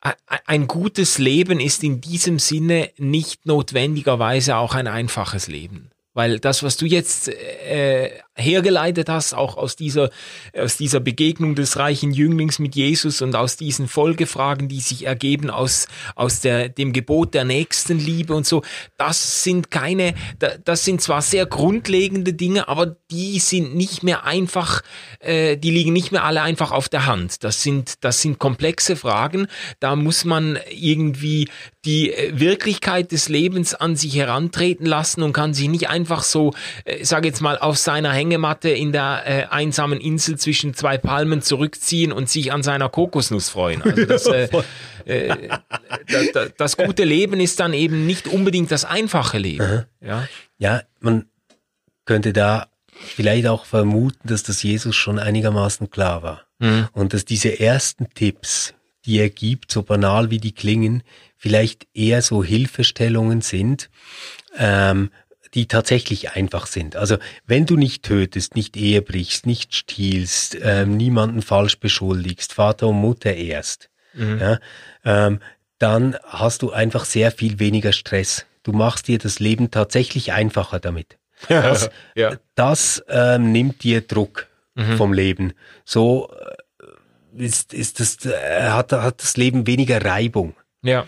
ein 0.00 0.68
gutes 0.68 1.18
Leben 1.18 1.60
ist 1.60 1.82
in 1.82 2.00
diesem 2.00 2.38
Sinne 2.38 2.90
nicht 2.98 3.46
notwendigerweise 3.46 4.56
auch 4.56 4.74
ein 4.74 4.86
einfaches 4.86 5.48
Leben. 5.48 5.90
Weil 6.14 6.38
das, 6.40 6.62
was 6.62 6.76
du 6.76 6.86
jetzt 6.86 7.28
äh, 7.28 8.10
hergeleitet 8.38 9.08
hast, 9.08 9.34
auch 9.34 9.56
aus 9.56 9.76
dieser, 9.76 10.10
aus 10.56 10.76
dieser 10.76 11.00
Begegnung 11.00 11.54
des 11.54 11.76
reichen 11.76 12.12
Jünglings 12.12 12.58
mit 12.58 12.74
Jesus 12.74 13.20
und 13.20 13.34
aus 13.34 13.56
diesen 13.56 13.88
Folgefragen, 13.88 14.68
die 14.68 14.80
sich 14.80 15.06
ergeben 15.06 15.50
aus, 15.50 15.88
aus 16.14 16.40
der, 16.40 16.68
dem 16.68 16.92
Gebot 16.92 17.34
der 17.34 17.44
Nächstenliebe 17.44 18.34
und 18.34 18.46
so, 18.46 18.62
das 18.96 19.42
sind 19.44 19.70
keine, 19.70 20.14
das 20.64 20.84
sind 20.84 21.00
zwar 21.00 21.22
sehr 21.22 21.46
grundlegende 21.46 22.32
Dinge, 22.32 22.68
aber 22.68 22.96
die 23.10 23.38
sind 23.38 23.74
nicht 23.74 24.02
mehr 24.02 24.24
einfach, 24.24 24.82
äh, 25.20 25.56
die 25.56 25.70
liegen 25.70 25.92
nicht 25.92 26.12
mehr 26.12 26.24
alle 26.24 26.42
einfach 26.42 26.70
auf 26.70 26.88
der 26.88 27.06
Hand. 27.06 27.44
Das 27.44 27.62
sind, 27.62 28.04
das 28.04 28.22
sind 28.22 28.38
komplexe 28.38 28.96
Fragen. 28.96 29.48
Da 29.80 29.96
muss 29.96 30.24
man 30.24 30.58
irgendwie 30.70 31.48
die 31.84 32.12
Wirklichkeit 32.32 33.12
des 33.12 33.28
Lebens 33.28 33.74
an 33.74 33.96
sich 33.96 34.14
herantreten 34.16 34.86
lassen 34.86 35.22
und 35.22 35.32
kann 35.32 35.54
sich 35.54 35.68
nicht 35.68 35.88
einfach 35.88 36.22
so, 36.22 36.52
äh, 36.84 37.04
sage 37.04 37.28
jetzt 37.28 37.40
mal, 37.40 37.58
auf 37.58 37.78
seiner 37.78 38.12
Hängematte 38.12 38.27
in 38.32 38.92
der 38.92 39.22
äh, 39.26 39.44
einsamen 39.50 40.00
Insel 40.00 40.38
zwischen 40.38 40.74
zwei 40.74 40.98
Palmen 40.98 41.42
zurückziehen 41.42 42.12
und 42.12 42.28
sich 42.28 42.52
an 42.52 42.62
seiner 42.62 42.88
Kokosnuss 42.88 43.48
freuen. 43.48 43.82
Also 43.82 44.04
das, 44.04 44.26
äh, 44.26 44.48
äh, 45.04 45.48
das, 46.32 46.52
das 46.56 46.76
gute 46.76 47.04
Leben 47.04 47.40
ist 47.40 47.60
dann 47.60 47.72
eben 47.72 48.06
nicht 48.06 48.28
unbedingt 48.28 48.70
das 48.70 48.84
einfache 48.84 49.38
Leben. 49.38 49.84
Ja? 50.00 50.28
ja, 50.58 50.82
man 51.00 51.26
könnte 52.04 52.32
da 52.32 52.68
vielleicht 52.90 53.46
auch 53.46 53.64
vermuten, 53.64 54.28
dass 54.28 54.42
das 54.42 54.62
Jesus 54.62 54.96
schon 54.96 55.18
einigermaßen 55.18 55.90
klar 55.90 56.22
war. 56.22 56.42
Mhm. 56.58 56.88
Und 56.92 57.14
dass 57.14 57.24
diese 57.24 57.60
ersten 57.60 58.08
Tipps, 58.14 58.74
die 59.04 59.18
er 59.18 59.30
gibt, 59.30 59.70
so 59.70 59.82
banal 59.82 60.30
wie 60.30 60.38
die 60.38 60.52
klingen, 60.52 61.02
vielleicht 61.36 61.86
eher 61.94 62.22
so 62.22 62.42
Hilfestellungen 62.42 63.40
sind, 63.40 63.90
ähm, 64.56 65.10
die 65.54 65.66
tatsächlich 65.66 66.32
einfach 66.32 66.66
sind. 66.66 66.96
Also 66.96 67.16
wenn 67.46 67.66
du 67.66 67.76
nicht 67.76 68.02
tötest, 68.02 68.54
nicht 68.54 68.76
Ehe 68.76 69.02
brichst, 69.02 69.46
nicht 69.46 69.74
stiehlst, 69.74 70.56
ähm, 70.60 70.96
niemanden 70.96 71.42
falsch 71.42 71.78
beschuldigst, 71.78 72.52
Vater 72.52 72.88
und 72.88 72.96
Mutter 72.96 73.34
erst, 73.34 73.90
mhm. 74.14 74.38
ja, 74.38 74.58
ähm, 75.04 75.40
dann 75.78 76.16
hast 76.24 76.62
du 76.62 76.72
einfach 76.72 77.04
sehr 77.04 77.30
viel 77.30 77.58
weniger 77.58 77.92
Stress. 77.92 78.46
Du 78.62 78.72
machst 78.72 79.08
dir 79.08 79.18
das 79.18 79.38
Leben 79.38 79.70
tatsächlich 79.70 80.32
einfacher 80.32 80.80
damit. 80.80 81.18
Das, 81.48 81.88
ja. 82.16 82.36
das 82.56 83.04
ähm, 83.08 83.52
nimmt 83.52 83.84
dir 83.84 84.00
Druck 84.00 84.48
mhm. 84.74 84.96
vom 84.96 85.12
Leben. 85.12 85.52
So 85.84 86.32
äh, 87.36 87.44
ist, 87.44 87.72
ist 87.72 88.00
das, 88.00 88.26
äh, 88.26 88.70
hat, 88.70 88.90
hat 88.90 89.22
das 89.22 89.36
Leben 89.36 89.68
weniger 89.68 90.04
Reibung. 90.04 90.56
Ja. 90.82 91.06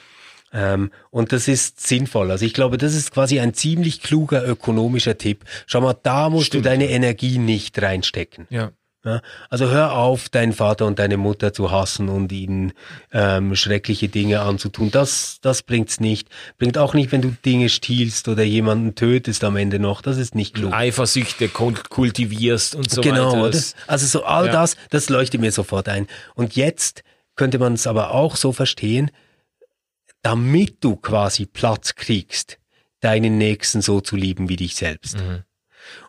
Ähm, 0.53 0.91
und 1.11 1.33
das 1.33 1.49
ist 1.49 1.87
sinnvoll. 1.87 2.31
Also 2.31 2.45
ich 2.45 2.55
glaube, 2.55 2.79
das 2.79 2.95
ist 2.95 3.13
quasi 3.13 3.41
ein 3.41 3.55
ziemlich 3.55 4.03
kluger 4.03 4.47
ökonomischer 4.47 5.17
Tipp. 5.19 5.45
Schau 5.67 5.81
mal, 5.81 5.97
da 6.03 6.29
musst 6.29 6.49
Stimmt. 6.49 6.67
du 6.67 6.69
deine 6.71 6.89
Energie 6.89 7.39
nicht 7.39 7.81
reinstecken. 7.81 8.47
Ja. 8.51 8.73
Ja, 9.03 9.23
also 9.49 9.71
hör 9.71 9.95
auf, 9.95 10.29
deinen 10.29 10.53
Vater 10.53 10.85
und 10.85 10.99
deine 10.99 11.17
Mutter 11.17 11.55
zu 11.55 11.71
hassen 11.71 12.11
und 12.11 12.31
ihnen 12.33 12.75
ähm, 13.13 13.57
schreckliche 13.57 14.11
Dinge 14.11 14.41
anzutun. 14.43 14.91
Das, 14.91 15.39
das 15.41 15.63
bringt's 15.63 16.01
nicht. 16.01 16.29
Bringt 16.59 16.77
auch 16.77 16.93
nicht, 16.93 17.11
wenn 17.11 17.23
du 17.23 17.35
Dinge 17.43 17.71
stiehlst 17.71 18.29
oder 18.29 18.43
jemanden 18.43 18.95
tötest 18.97 19.43
am 19.43 19.57
Ende 19.57 19.79
noch. 19.79 20.03
Das 20.03 20.19
ist 20.19 20.35
nicht 20.35 20.55
klug. 20.55 20.75
Eifersüchte 20.75 21.49
kultivierst 21.49 22.75
und 22.75 22.91
so 22.91 23.01
genau, 23.01 23.33
weiter. 23.33 23.51
Genau. 23.53 23.65
Also 23.87 24.07
so 24.07 24.25
all 24.25 24.47
ja. 24.47 24.53
das, 24.53 24.77
das 24.91 25.09
leuchtet 25.09 25.41
mir 25.41 25.51
sofort 25.51 25.89
ein. 25.89 26.07
Und 26.35 26.55
jetzt 26.57 27.03
könnte 27.37 27.59
man 27.59 27.73
es 27.73 27.87
aber 27.87 28.13
auch 28.13 28.37
so 28.37 28.53
verstehen, 28.53 29.11
damit 30.23 30.83
du 30.85 30.97
quasi 30.97 31.47
Platz 31.47 31.95
kriegst, 31.95 32.59
deinen 33.01 33.39
Nächsten 33.39 33.81
so 33.81 34.01
zu 34.01 34.17
lieben 34.17 34.49
wie 34.49 34.57
dich 34.57 34.75
selbst. 34.75 35.17
Mhm. 35.17 35.45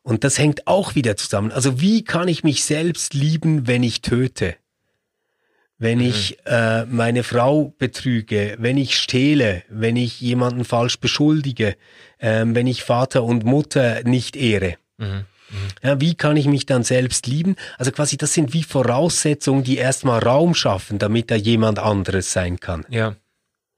Und 0.03 0.23
das 0.23 0.37
hängt 0.37 0.67
auch 0.67 0.95
wieder 0.95 1.15
zusammen. 1.15 1.51
Also 1.51 1.79
wie 1.79 2.03
kann 2.03 2.27
ich 2.27 2.43
mich 2.43 2.63
selbst 2.63 3.13
lieben, 3.13 3.67
wenn 3.67 3.83
ich 3.83 4.01
töte? 4.01 4.55
Wenn 5.77 5.99
mhm. 5.99 6.05
ich 6.05 6.37
äh, 6.45 6.85
meine 6.85 7.23
Frau 7.23 7.73
betrüge, 7.77 8.55
wenn 8.59 8.77
ich 8.77 8.97
stehle, 8.97 9.63
wenn 9.69 9.95
ich 9.95 10.21
jemanden 10.21 10.65
falsch 10.65 10.99
beschuldige, 10.99 11.75
äh, 12.19 12.43
wenn 12.45 12.67
ich 12.67 12.83
Vater 12.83 13.23
und 13.23 13.45
Mutter 13.45 14.03
nicht 14.03 14.35
ehre. 14.35 14.75
Mhm. 14.97 15.07
mhm. 15.07 15.25
Ja, 15.81 15.99
wie 15.99 16.15
kann 16.15 16.37
ich 16.37 16.45
mich 16.45 16.65
dann 16.65 16.83
selbst 16.83 17.25
lieben? 17.25 17.55
Also 17.77 17.91
quasi, 17.91 18.17
das 18.17 18.33
sind 18.33 18.53
wie 18.53 18.63
Voraussetzungen, 18.63 19.63
die 19.63 19.77
erstmal 19.77 20.19
Raum 20.19 20.53
schaffen, 20.53 20.99
damit 20.99 21.31
da 21.31 21.35
jemand 21.35 21.79
anderes 21.79 22.31
sein 22.31 22.59
kann. 22.59 22.85
Ja. 22.89 23.15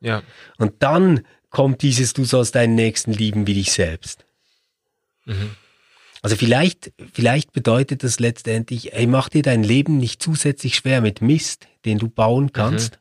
Ja. 0.04 0.22
Und 0.58 0.84
dann 0.84 1.26
kommt 1.50 1.82
dieses, 1.82 2.13
du 2.13 2.26
sollst 2.26 2.56
deinen 2.56 2.76
Nächsten 2.76 3.13
lieben 3.13 3.48
wie 3.48 3.56
dich 3.56 3.72
selbst. 3.72 4.26
Mhm. 5.26 5.56
Also 6.22 6.36
vielleicht, 6.36 6.94
vielleicht 7.13 7.52
bedeutet 7.52 8.04
das 8.04 8.20
letztendlich, 8.20 8.94
ey, 8.94 9.08
mach 9.08 9.30
dir 9.30 9.42
dein 9.42 9.63
Leben 9.63 9.98
nicht 9.98 10.22
zusätzlich 10.22 10.76
schwer 10.76 11.02
mit 11.02 11.22
Mist, 11.22 11.68
den 11.86 11.98
du 11.98 12.08
bauen 12.08 12.54
kannst. 12.54 13.00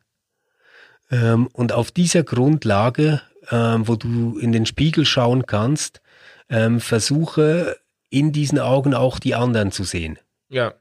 Mhm. 1.10 1.18
Ähm, 1.18 1.46
und 1.52 1.72
auf 1.72 1.90
dieser 1.90 2.24
Grundlage, 2.24 3.22
ähm, 3.50 3.86
wo 3.86 3.96
du 3.96 4.38
in 4.38 4.52
den 4.52 4.66
Spiegel 4.66 5.04
schauen 5.04 5.46
kannst, 5.46 6.00
ähm, 6.48 6.80
versuche 6.80 7.76
in 8.10 8.32
diesen 8.32 8.58
Augen 8.58 8.94
auch 8.94 9.18
die 9.18 9.34
anderen 9.34 9.72
zu 9.72 9.84
sehen. 9.84 10.18
Ja. 10.48 10.74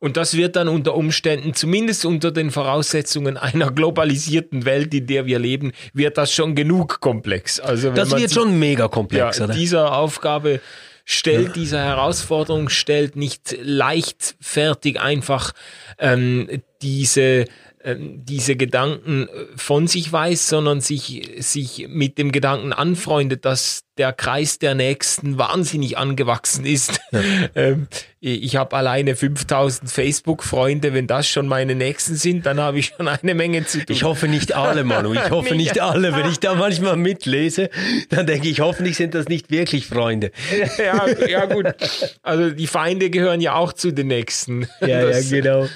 Und 0.00 0.16
das 0.16 0.34
wird 0.34 0.56
dann 0.56 0.68
unter 0.68 0.94
Umständen, 0.94 1.52
zumindest 1.54 2.06
unter 2.06 2.32
den 2.32 2.50
Voraussetzungen 2.50 3.36
einer 3.36 3.70
globalisierten 3.70 4.64
Welt, 4.64 4.94
in 4.94 5.06
der 5.06 5.26
wir 5.26 5.38
leben, 5.38 5.72
wird 5.92 6.16
das 6.18 6.32
schon 6.32 6.54
genug 6.54 7.00
komplex. 7.00 7.60
Also 7.60 7.90
das 7.90 8.10
wird 8.16 8.32
schon 8.32 8.58
mega 8.58 8.88
komplex, 8.88 9.38
ja, 9.38 9.44
oder? 9.44 9.54
Dieser 9.54 9.96
Aufgabe 9.96 10.60
stellt 11.04 11.48
ja. 11.48 11.52
dieser 11.52 11.84
Herausforderung, 11.84 12.70
stellt 12.70 13.16
nicht 13.16 13.56
leichtfertig 13.60 14.98
einfach 15.00 15.52
ähm, 15.98 16.48
diese 16.80 17.44
diese 17.84 18.56
Gedanken 18.56 19.28
äh, 19.28 19.28
von 19.56 19.86
sich 19.86 20.12
weiß, 20.12 20.48
sondern 20.48 20.80
sich, 20.80 21.30
sich 21.38 21.86
mit 21.88 22.18
dem 22.18 22.30
Gedanken 22.30 22.72
anfreundet, 22.72 23.44
dass 23.44 23.84
der 23.96 24.12
Kreis 24.12 24.58
der 24.58 24.74
Nächsten 24.74 25.38
wahnsinnig 25.38 25.96
angewachsen 25.98 26.64
ist. 26.64 27.00
Ja. 27.12 27.20
Ähm, 27.56 27.88
ich 28.20 28.56
habe 28.56 28.76
alleine 28.76 29.16
5000 29.16 29.90
Facebook-Freunde. 29.90 30.92
Wenn 30.92 31.06
das 31.06 31.26
schon 31.26 31.48
meine 31.48 31.74
Nächsten 31.74 32.14
sind, 32.14 32.46
dann 32.46 32.60
habe 32.60 32.78
ich 32.78 32.92
schon 32.96 33.08
eine 33.08 33.34
Menge 33.34 33.64
zu 33.64 33.78
tun. 33.78 33.86
Ich 33.88 34.04
hoffe 34.04 34.28
nicht 34.28 34.54
alle, 34.54 34.84
Manu. 34.84 35.14
Ich 35.14 35.30
hoffe 35.30 35.54
nicht 35.54 35.80
alle. 35.80 36.14
Wenn 36.14 36.30
ich 36.30 36.38
da 36.38 36.54
manchmal 36.54 36.96
mitlese, 36.96 37.70
dann 38.10 38.26
denke 38.26 38.48
ich, 38.48 38.60
hoffentlich 38.60 38.96
sind 38.96 39.14
das 39.14 39.26
nicht 39.28 39.50
wirklich 39.50 39.86
Freunde. 39.86 40.30
Ja, 40.78 41.06
ja 41.26 41.46
gut. 41.46 41.66
Also 42.22 42.50
die 42.50 42.66
Feinde 42.66 43.10
gehören 43.10 43.40
ja 43.40 43.54
auch 43.54 43.72
zu 43.72 43.90
den 43.90 44.08
Nächsten. 44.08 44.68
Ja, 44.80 45.02
das, 45.02 45.30
ja, 45.30 45.40
genau. 45.40 45.68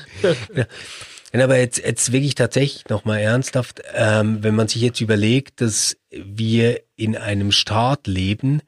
Wenn 1.35 1.43
aber 1.43 1.59
jetzt, 1.59 1.85
jetzt 1.85 2.13
wirklich 2.13 2.37
tatsächlich 2.37 2.89
nochmal 2.89 3.19
ernsthaft, 3.19 3.83
ähm, 3.93 4.45
wenn 4.45 4.55
man 4.55 4.69
sich 4.69 4.81
jetzt 4.81 5.01
überlegt, 5.01 5.61
dass 5.61 5.97
wir 6.13 6.81
in 6.95 7.17
einem 7.17 7.51
Staat 7.51 8.07
leben, 8.07 8.63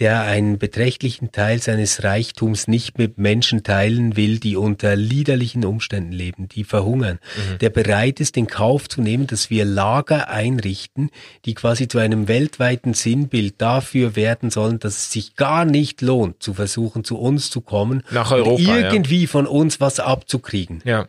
der 0.00 0.20
einen 0.24 0.58
beträchtlichen 0.58 1.32
Teil 1.32 1.62
seines 1.62 2.04
Reichtums 2.04 2.68
nicht 2.68 2.98
mit 2.98 3.16
Menschen 3.16 3.62
teilen 3.62 4.18
will, 4.18 4.38
die 4.38 4.56
unter 4.56 4.96
liederlichen 4.96 5.64
Umständen 5.64 6.12
leben, 6.12 6.46
die 6.46 6.64
verhungern, 6.64 7.20
mhm. 7.36 7.58
der 7.60 7.70
bereit 7.70 8.20
ist, 8.20 8.36
in 8.36 8.48
Kauf 8.48 8.86
zu 8.86 9.00
nehmen, 9.00 9.26
dass 9.26 9.48
wir 9.48 9.64
Lager 9.64 10.28
einrichten, 10.28 11.08
die 11.46 11.54
quasi 11.54 11.88
zu 11.88 11.96
einem 11.96 12.28
weltweiten 12.28 12.92
Sinnbild 12.92 13.54
dafür 13.62 14.14
werden 14.14 14.50
sollen, 14.50 14.78
dass 14.78 14.98
es 14.98 15.10
sich 15.10 15.36
gar 15.36 15.64
nicht 15.64 16.02
lohnt, 16.02 16.42
zu 16.42 16.52
versuchen, 16.52 17.02
zu 17.02 17.16
uns 17.16 17.48
zu 17.48 17.62
kommen 17.62 18.02
Nach 18.10 18.30
Europa, 18.30 18.56
und 18.56 18.60
irgendwie 18.60 19.22
ja. 19.22 19.26
von 19.26 19.46
uns 19.46 19.80
was 19.80 20.00
abzukriegen. 20.00 20.82
Ja 20.84 21.06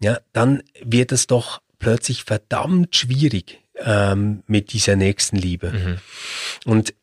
ja, 0.00 0.18
dann 0.32 0.62
wird 0.82 1.12
es 1.12 1.26
doch 1.26 1.60
plötzlich 1.78 2.24
verdammt 2.24 2.96
schwierig 2.96 3.60
ähm, 3.76 4.42
mit 4.46 4.72
dieser 4.72 4.96
nächsten 4.96 5.36
Liebe. 5.36 5.72
Mhm. 5.72 5.98
Und 6.64 6.94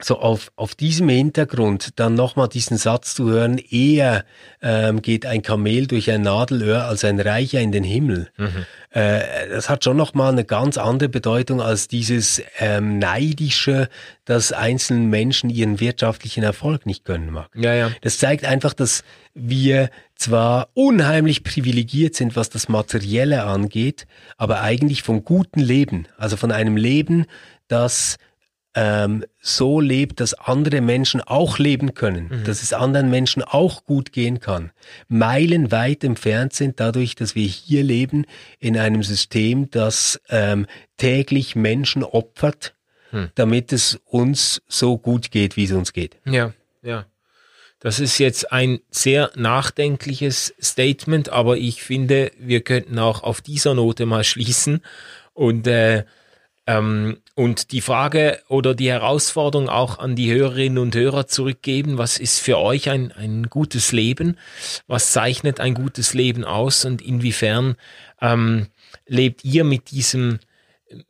so 0.00 0.18
auf, 0.18 0.52
auf 0.56 0.74
diesem 0.74 1.08
Hintergrund 1.08 1.98
dann 1.98 2.14
nochmal 2.14 2.48
diesen 2.48 2.76
Satz 2.76 3.14
zu 3.14 3.28
hören, 3.28 3.58
eher 3.58 4.24
ähm, 4.60 5.00
geht 5.00 5.24
ein 5.24 5.42
Kamel 5.42 5.86
durch 5.86 6.10
ein 6.10 6.22
Nadelöhr 6.22 6.84
als 6.84 7.04
ein 7.04 7.18
Reicher 7.18 7.60
in 7.60 7.72
den 7.72 7.84
Himmel. 7.84 8.28
Mhm. 8.36 8.66
Äh, 8.90 9.48
das 9.50 9.68
hat 9.68 9.84
schon 9.84 9.96
nochmal 9.96 10.32
eine 10.32 10.44
ganz 10.44 10.76
andere 10.76 11.08
Bedeutung 11.08 11.60
als 11.60 11.88
dieses 11.88 12.42
ähm, 12.58 12.98
Neidische, 12.98 13.88
dass 14.24 14.52
einzelnen 14.52 15.08
Menschen 15.08 15.50
ihren 15.50 15.80
wirtschaftlichen 15.80 16.42
Erfolg 16.42 16.84
nicht 16.84 17.04
gönnen 17.04 17.30
mag. 17.30 17.48
Ja, 17.54 17.74
ja. 17.74 17.90
Das 18.02 18.18
zeigt 18.18 18.44
einfach, 18.44 18.74
dass 18.74 19.02
wir 19.34 19.90
zwar 20.14 20.68
unheimlich 20.74 21.44
privilegiert 21.44 22.14
sind, 22.14 22.36
was 22.36 22.50
das 22.50 22.68
Materielle 22.68 23.44
angeht, 23.44 24.06
aber 24.36 24.62
eigentlich 24.62 25.02
vom 25.02 25.24
guten 25.24 25.60
Leben, 25.60 26.06
also 26.16 26.36
von 26.36 26.52
einem 26.52 26.76
Leben, 26.76 27.26
das 27.68 28.16
ähm, 28.76 29.24
so 29.40 29.80
lebt, 29.80 30.20
dass 30.20 30.34
andere 30.34 30.82
Menschen 30.82 31.22
auch 31.22 31.58
leben 31.58 31.94
können, 31.94 32.28
mhm. 32.28 32.44
dass 32.44 32.62
es 32.62 32.74
anderen 32.74 33.08
Menschen 33.10 33.42
auch 33.42 33.86
gut 33.86 34.12
gehen 34.12 34.38
kann, 34.38 34.70
meilenweit 35.08 36.04
entfernt 36.04 36.52
sind 36.52 36.78
dadurch, 36.78 37.14
dass 37.14 37.34
wir 37.34 37.46
hier 37.46 37.82
leben 37.82 38.26
in 38.60 38.76
einem 38.76 39.02
System, 39.02 39.70
das 39.70 40.20
ähm, 40.28 40.66
täglich 40.98 41.56
Menschen 41.56 42.04
opfert, 42.04 42.74
mhm. 43.12 43.30
damit 43.34 43.72
es 43.72 43.98
uns 44.04 44.60
so 44.68 44.98
gut 44.98 45.30
geht, 45.30 45.56
wie 45.56 45.64
es 45.64 45.72
uns 45.72 45.94
geht. 45.94 46.18
Ja, 46.26 46.52
ja. 46.82 47.06
Das 47.80 48.00
ist 48.00 48.18
jetzt 48.18 48.52
ein 48.52 48.80
sehr 48.90 49.30
nachdenkliches 49.36 50.54
Statement, 50.60 51.28
aber 51.30 51.56
ich 51.56 51.82
finde, 51.82 52.30
wir 52.38 52.62
könnten 52.62 52.98
auch 52.98 53.22
auf 53.22 53.40
dieser 53.40 53.74
Note 53.74 54.06
mal 54.06 54.24
schließen 54.24 54.80
und 55.34 55.66
äh, 55.66 56.04
ähm, 56.66 57.18
und 57.34 57.72
die 57.72 57.80
Frage 57.80 58.40
oder 58.48 58.74
die 58.74 58.90
Herausforderung 58.90 59.68
auch 59.68 59.98
an 59.98 60.16
die 60.16 60.32
Hörerinnen 60.32 60.78
und 60.78 60.94
Hörer 60.94 61.26
zurückgeben, 61.26 61.98
was 61.98 62.18
ist 62.18 62.40
für 62.40 62.58
euch 62.58 62.90
ein, 62.90 63.12
ein 63.12 63.44
gutes 63.44 63.92
Leben? 63.92 64.36
Was 64.86 65.12
zeichnet 65.12 65.60
ein 65.60 65.74
gutes 65.74 66.14
Leben 66.14 66.44
aus 66.44 66.84
und 66.84 67.02
inwiefern 67.02 67.76
ähm, 68.20 68.66
lebt 69.06 69.44
ihr 69.44 69.64
mit 69.64 69.90
diesem, 69.90 70.40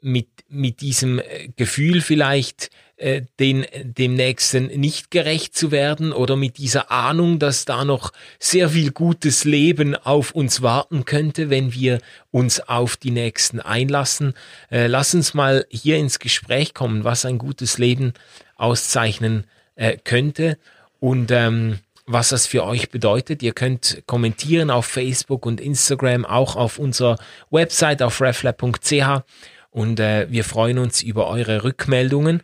mit, 0.01 0.29
mit 0.49 0.81
diesem 0.81 1.23
Gefühl 1.57 2.01
vielleicht, 2.01 2.71
äh, 2.97 3.23
den, 3.39 3.67
dem 3.83 4.15
Nächsten 4.15 4.67
nicht 4.67 5.11
gerecht 5.11 5.55
zu 5.55 5.71
werden 5.71 6.13
oder 6.13 6.35
mit 6.35 6.57
dieser 6.57 6.91
Ahnung, 6.91 7.39
dass 7.39 7.67
da 7.67 7.85
noch 7.85 8.13
sehr 8.39 8.71
viel 8.71 8.91
gutes 8.91 9.45
Leben 9.45 9.95
auf 9.95 10.31
uns 10.31 10.63
warten 10.63 11.05
könnte, 11.05 11.51
wenn 11.51 11.75
wir 11.75 12.01
uns 12.31 12.61
auf 12.61 12.97
die 12.97 13.11
Nächsten 13.11 13.61
einlassen. 13.61 14.33
Äh, 14.71 14.87
lass 14.87 15.15
uns 15.15 15.35
mal 15.35 15.67
hier 15.69 15.99
ins 15.99 16.19
Gespräch 16.19 16.73
kommen, 16.73 17.05
was 17.05 17.27
ein 17.27 17.37
gutes 17.37 17.77
Leben 17.77 18.15
auszeichnen 18.57 19.45
äh, 19.75 19.99
könnte 20.03 20.57
und 20.99 21.31
ähm, 21.31 21.81
was 22.07 22.31
das 22.31 22.47
für 22.47 22.65
euch 22.65 22.89
bedeutet. 22.89 23.43
Ihr 23.43 23.53
könnt 23.53 24.05
kommentieren 24.07 24.71
auf 24.71 24.87
Facebook 24.87 25.45
und 25.45 25.61
Instagram, 25.61 26.25
auch 26.25 26.57
auf 26.57 26.79
unserer 26.79 27.19
Website 27.51 28.01
auf 28.01 28.21
reflab.ch 28.23 29.23
und 29.71 30.01
äh, 30.01 30.31
wir 30.31 30.45
freuen 30.45 30.79
uns 30.79 31.03
über 31.03 31.27
eure 31.29 31.63
Rückmeldungen. 31.63 32.43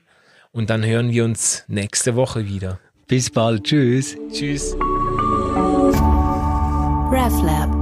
Und 0.52 0.68
dann 0.70 0.84
hören 0.84 1.10
wir 1.10 1.24
uns 1.24 1.64
nächste 1.66 2.14
Woche 2.14 2.46
wieder. 2.46 2.78
Bis 3.08 3.30
bald. 3.30 3.64
Tschüss. 3.64 4.16
Tschüss. 4.32 4.76
RefLab 7.10 7.81